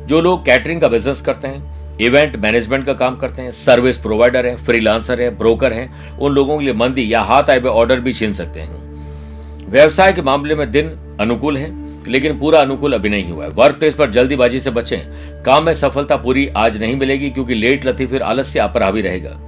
जो 0.07 0.21
लोग 0.21 0.45
कैटरिंग 0.47 0.81
का 0.81 0.89
बिज़नेस 0.89 1.21
करते 1.21 1.49
हैं 1.49 1.99
इवेंट 1.99 2.37
मैनेजमेंट 2.37 2.87
का 2.87 2.93
काम 2.93 3.17
करते 3.17 3.43
हैं 3.43 3.51
सर्विस 3.51 3.99
प्रोवाइडर 3.99 4.47
है 4.47 4.57
फ्रीलांसर 4.57 5.21
है 5.21 5.39
ब्रोकर 5.39 5.73
हैं, 5.73 6.19
उन 6.19 6.33
लोगों 6.33 6.59
के 6.59 6.65
लिए 6.65 6.75
मंदी 6.75 7.13
या 7.13 7.21
हाथ 7.21 7.51
आए 7.51 7.61
हुए 7.61 7.71
ऑर्डर 7.71 8.01
भी 8.01 8.13
छीन 8.13 8.33
सकते 8.33 8.61
हैं। 8.61 9.71
व्यवसाय 9.71 10.13
के 10.13 10.23
मामले 10.23 10.55
में 10.55 10.71
दिन 10.71 11.17
अनुकूल 11.21 11.57
है, 11.57 11.71
लेकिन 12.11 12.39
पूरा 12.39 12.61
अनुकूल 12.61 12.93
अभी 12.93 13.09
नहीं 13.09 13.31
हुआ 13.31 13.45
है। 13.45 13.51
वर्क 13.51 13.77
प्लेस 13.77 13.95
पर 13.95 14.11
जल्दीबाजी 14.11 14.61
से 14.61 14.71
बचें। 14.71 15.43
काम 15.43 15.65
में 15.65 15.75
सफलता 15.75 16.17
पूरी 16.17 16.47
आज 16.57 16.81
नहीं 16.81 16.97
मिलेगी, 16.97 17.31
क्योंकि 17.31 17.55
लेट 17.55 17.87
लती 17.87 18.07
फिर 18.07 18.23
आलस्य 18.23 18.59
आप 18.59 18.77
रहेगा। 18.77 19.39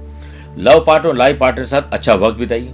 लव 0.57 0.83
पार्टनर 0.87 1.15
लाइफ 1.15 1.39
पार्टनर 1.39 1.63
के 1.63 1.69
साथ 1.69 1.81
अच्छा 1.93 2.13
वक्त 2.13 2.39
बिताइए। 2.39 2.73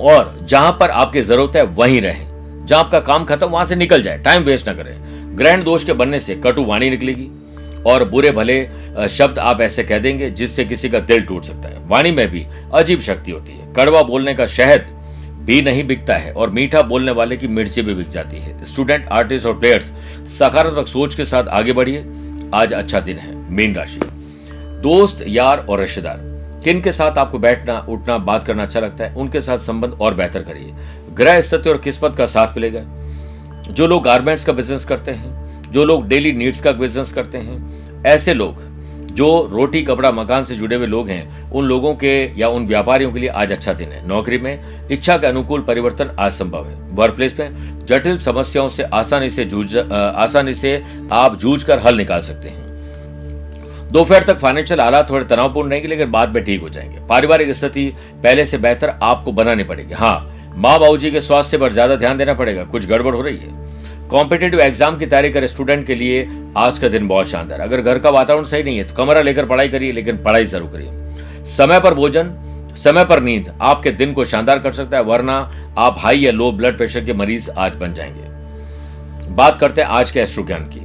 और 0.00 0.38
जहाँ 0.42 0.72
पर 0.80 0.90
आपकी 0.90 1.20
ज़रूरत 1.20 1.56
है, 1.56 1.62
वहीं 1.62 2.00
रहे। 2.00 2.24
जहाँ 2.66 2.84
आपका 2.84 3.00
काम 3.00 3.24
खत्म, 3.24 3.46
वहाँ 3.46 3.64
से 3.66 3.76
निकल 3.76 4.02
जाए। 4.02 4.18
टाइम 4.18 4.42
वेस्ट 4.42 4.68
ना 4.68 4.74
करें। 4.74 5.36
ग्रैंड 5.38 5.64
दोष 5.64 5.84
के 5.84 5.92
बनने 5.92 6.20
से 6.20 6.34
कटु 6.36 6.64
वाणी 6.64 6.90
निकलेगी 6.90 7.28
और 7.86 8.08
बुरे 8.08 8.30
भले 8.30 8.64
शब्द 9.08 9.38
आप 9.38 9.60
ऐसे 9.60 9.82
कह 9.84 9.98
देंगे 9.98 10.30
जिससे 10.30 10.64
किसी 10.64 10.88
का 10.88 10.98
दिल 11.00 11.22
टूट 11.22 11.44
सकता 11.44 11.68
है। 11.68 11.86
वाणी 11.86 12.10
में 12.10 12.28
भी 12.28 12.46
अजीब 12.74 13.00
शक्ति 13.00 13.32
होती 13.32 13.52
है। 13.52 13.72
कड़वा 13.74 14.02
बोलने 14.02 14.34
का 14.34 14.46
शहद 14.46 14.86
भी 15.40 15.60
नहीं 15.62 15.86
बिकता 15.86 16.16
है 16.16 16.32
और 16.32 16.50
मीठा 16.50 16.82
बोलने 16.82 17.12
वाले 17.12 17.36
की 17.36 17.48
मिर्ची 17.48 17.82
भी 17.82 17.94
बिक 17.94 18.08
जाती 18.08 18.38
है। 18.38 18.64
स्टूडेंट 18.64 19.08
आर्टिस्ट 19.08 19.46
और 19.46 19.58
प्लेयर्स 19.58 19.90
सकारात्मक 20.38 20.86
सोच 20.86 21.14
के 21.14 21.24
साथ 21.24 21.48
आगे 21.48 21.72
बढ़िए। 21.72 22.04
आज 22.54 22.72
अच्छा 22.72 23.00
दिन 23.00 23.16
है। 23.16 23.34
मीन 23.52 23.74
राशि। 23.74 24.00
दोस्त, 24.82 25.24
यार 25.28 25.66
और 25.70 25.80
रिश्तेदार। 25.80 26.33
किन 26.64 26.80
के 26.80 26.92
साथ 26.92 27.18
आपको 27.18 27.38
बैठना, 27.38 27.86
उठना, 27.88 28.18
बात 28.18 28.44
करना 28.44 28.62
अच्छा 28.62 28.80
लगता 28.80 29.04
है, 29.04 29.14
उनके 29.14 29.40
साथ 29.40 29.58
संबंध 29.58 29.92
और 29.92 30.14
बेहतर 30.14 30.42
करिए। 30.42 30.74
ग्रह 31.14 31.40
स्थिति 31.40 31.70
और 31.70 31.78
किस्मत 31.78 32.16
का 32.16 32.26
साथ 32.26 32.54
मिलेगा। 32.54 32.80
जो 33.70 33.86
लोग 33.86 34.04
गारमेंट्स 34.04 34.44
का 34.44 34.52
बिज़नेस 34.52 34.84
करते 34.84 35.10
हैं, 35.10 35.72
जो 35.72 35.84
लोग 35.84 36.08
डेली 36.08 36.32
नीड्स 36.32 36.60
का 36.60 36.72
बिज़नेस 36.72 37.12
करते 37.12 37.38
हैं, 37.38 38.02
ऐसे 38.06 38.34
लोग, 38.34 38.62
जो 39.14 39.48
रोटी, 39.52 39.82
कपड़ा, 39.82 40.10
मकान 40.10 40.44
से 40.44 40.54
जुड़े 40.54 40.76
हुए 40.76 40.86
लोग 40.86 41.08
हैं, 41.08 41.50
उन 41.50 41.64
लोगों 41.64 41.94
के 41.94 42.40
या 42.40 42.48
उन 42.48 42.66
व्यापारियों 42.66 43.12
के 43.12 43.18
लिए 43.18 43.28
आज 43.28 43.52
अच्छा 43.52 43.72
दिन 43.72 43.88
है। 43.88 44.06
नौकरी 44.08 44.38
में 44.38 44.88
इच्छा 44.90 45.16
के 45.18 45.26
अनुकूल 45.26 45.60
परिवर्तन 45.60 46.10
आज 46.18 46.32
संभव 46.32 46.66
है। 46.66 46.74
वर्क 46.90 47.14
प्लेस 47.14 47.34
में 47.40 47.86
जटिल 47.86 48.18
समस्याओं 48.18 48.68
से 48.68 48.82
आसानी 48.82 49.30
से 49.30 49.44
जूझ 49.44 49.76
आसानी 49.76 50.54
से 50.54 50.82
आप 51.12 51.38
जूझ 51.38 51.62
कर 51.62 51.78
हल 51.78 51.96
निकाल 51.96 52.22
सकते 52.22 52.48
हैं। 52.48 52.73
दोपहर 53.94 54.22
तक 54.22 54.38
फाइनेंशियल 54.38 54.80
हालात 54.80 55.08
थोड़े 55.10 55.24
तनावपूर्ण 55.24 55.70
रहेंगे, 55.70 55.88
लेकिन 55.88 56.10
बाद 56.10 56.28
में 56.28 56.42
ठीक 56.44 56.60
हो 56.62 56.68
जाएँगे। 56.68 57.00
पारिवारिक 57.08 57.50
स्थिति 57.54 57.86
पहले 58.22 58.44
से 58.44 58.58
बेहतर 58.58 58.92
आपको 59.02 59.32
बनानी 59.32 59.64
पड़ेगी। 59.64 59.94
हाँ 59.94 60.52
माँ 60.56 60.78
बाबू 60.80 60.96
जी 60.96 61.10
के 61.10 61.20
स्वास्थ्य 61.20 61.58
पर 61.58 61.72
ज़्यादा 61.72 61.96
ध्यान 61.96 62.18
देना 62.18 62.34
पड़ेगा। 62.34 62.64
कुछ 62.64 62.86
गड़बड़ 62.86 63.14
हो 63.14 63.20
रही 63.22 63.36
है। 63.36 64.08
कॉम्पिटेटिव 64.08 64.60
एग्ज़ाम 64.60 64.96
की 64.98 65.06
तैयारी 65.06 65.30
करे 65.30 65.48
स्टूडेंट 65.48 65.86
के 65.86 65.94
लिए। 65.94 66.26
आज 66.56 66.78
का 66.78 66.88
दिन 66.88 67.06
बहुत 67.08 67.28
शानदार 67.28 67.60
अगर 67.60 67.80
घर 67.80 67.98
का 67.98 68.10
वातावरण 68.10 68.44
सही 68.44 68.62
नहीं 68.62 68.78
है 68.78 68.84
तो 68.84 68.94
कमरा 68.94 69.20
लेकर 69.22 69.46
पढ़ाई 69.46 69.68
करिए, 69.68 69.92
लेकिन 69.92 70.16
पढ़ाई 70.16 70.44
ज़रूर 70.44 70.70
करिए। 70.70 71.44
समय 71.48 71.80
पर 71.80 71.94
भोजन, 71.94 72.32
समय 72.76 73.04
पर 73.04 73.20
नींद 73.20 73.52
आपके 73.62 73.90
दिन 73.92 74.12
को 74.12 74.24
शानदार 74.24 74.58
कर 74.58 74.72
सकता 74.72 74.96
है, 74.96 75.02
वरना 75.04 75.36
आप 75.78 75.96
हाई 75.98 76.18
या 76.18 76.32
लो 76.32 76.50
ब्लड 76.52 76.76
प्रेशर 76.76 77.04
के 77.04 77.12
मरीज़ 77.12 77.50
आज 77.50 77.74
बन 77.74 77.94
जाएँगे। 77.94 79.30
बात 79.32 79.58
करते 79.58 79.82
हैं 79.82 79.88
आज 79.90 80.10
के 80.10 80.20
एस्ट्रो 80.20 80.44
ज्ञान 80.44 80.64
की। 80.68 80.82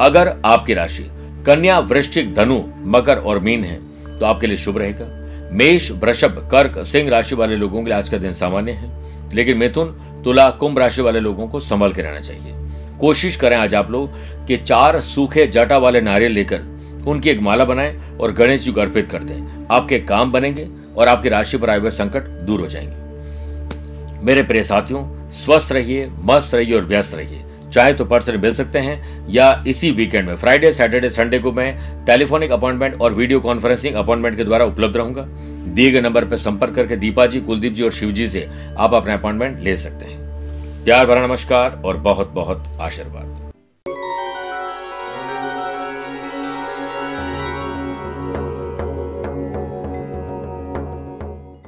अगर 0.00 0.32
आपकी 0.44 0.74
राशि 0.74 1.08
कन्या 1.46 1.78
वृश्चिक 1.78 2.34
धनु, 2.34 2.62
मकर 2.76 3.16
और 3.16 3.38
मीन 3.38 3.64
है। 3.64 3.80
तो 4.18 4.26
आपके 4.26 4.46
लिए 4.46 4.56
शुभ 4.56 4.78
रहेगा। 4.78 5.06
मेष, 5.52 5.90
वृषभ, 5.90 6.48
कर्क, 6.52 6.86
सिंह 6.86 7.10
राशि 7.10 7.34
वाले 7.34 7.56
लोगों 7.56 7.78
के 7.78 7.84
लिए 7.84 7.98
आज 7.98 8.08
का 8.08 8.16
दिन 8.16 8.32
सामान्य 8.32 8.72
है। 8.72 9.00
लेकिन 9.34 9.56
मिथुन, 9.56 9.86
तुला, 10.24 10.50
कुंभ 10.50 10.78
राशि 10.78 11.02
वाले 11.02 11.20
लोगों 11.20 11.48
को 11.48 11.60
संभल 11.60 11.92
के 11.92 12.02
रहना 12.02 12.20
चाहिए। 12.20 12.54
कोशिश 13.00 13.36
करें 13.36 13.56
आज 13.56 13.74
आप 13.74 13.90
लोग 13.90 14.10
कि 14.46 14.56
चार 14.56 15.00
सूखे 15.00 15.46
जटा 15.46 15.78
वाले 15.78 16.00
नारियल 16.00 16.32
लेकर 16.32 16.62
उनकी 17.06 17.30
एक 17.30 17.40
माला 17.40 17.64
बनाएँ 17.64 18.16
और 18.20 18.32
गणेश 18.32 18.60
जी 18.60 18.72
को 18.72 18.80
अर्पित 18.80 19.08
कर 19.08 19.18
दें। 19.18 19.66
आपके 19.70 19.98
काम 19.98 20.32
बनेंगे 20.32 20.68
और 20.96 21.08
आपकी 21.08 21.28
राशि 21.28 21.58
पर 21.58 21.70
आए 21.70 21.78
हुए 21.78 21.90
संकट 21.90 22.22
दूर 22.22 22.60
हो 22.60 22.66
जाएँगे। 22.66 23.00
मेरे 24.26 24.42
प्रिय 24.42 24.62
साथियों, 24.62 25.30
स्वस्थ 25.30 25.72
रहिए, 25.72 26.10
मस्त 26.22 26.54
रहिए 26.54 26.74
और 26.74 26.84
व्यस्त 26.84 27.14
रहिए। 27.14 27.44
चाहे 27.72 27.92
तो 27.94 28.04
पर्सन 28.04 28.36
मिल 28.40 28.54
सकते 28.54 28.78
हैं 28.78 29.26
या 29.30 29.52
इसी 29.66 29.90
वीकेंड 29.90 30.28
में 30.28 30.36
फ्राइडे 30.36 30.72
सैटरडे 30.72 31.08
संडे 31.08 31.38
को 31.38 31.52
मैं 31.52 32.04
टेलीफोनिक 32.06 32.52
अपॉइंटमेंट 32.52 33.00
और 33.00 33.12
वीडियो 33.12 33.40
कॉन्फ्रेंसिंग 33.40 33.94
अपॉइंटमेंट 33.94 34.36
के 34.36 34.44
द्वारा 34.44 34.64
उपलब्ध 34.64 34.96
रहूँगा। 34.96 35.26
दिए 35.66 35.90
गए 35.90 36.00
नंबर 36.00 36.24
पर 36.24 36.36
संपर्क 36.36 36.74
करके 36.74 36.96
दीपा 36.96 37.26
जी, 37.26 37.40
कुलदीप 37.40 37.72
जी 37.72 37.82
और 37.82 37.92
शिव 37.92 38.10
जी 38.10 38.28
से 38.28 38.48
आप 38.78 38.94
अपना 38.94 39.14
अपॉइंटमेंट 39.14 39.60
ले 39.60 39.76
सकते 39.76 40.04
हैं। 40.04 40.84
प्यार 40.84 41.06
भरा 41.06 41.26
नमस्कार 41.26 41.80
और 41.84 41.96
बहुत 41.98 42.32
बहुत 42.34 42.64
आशीर्वाद। 42.80 43.49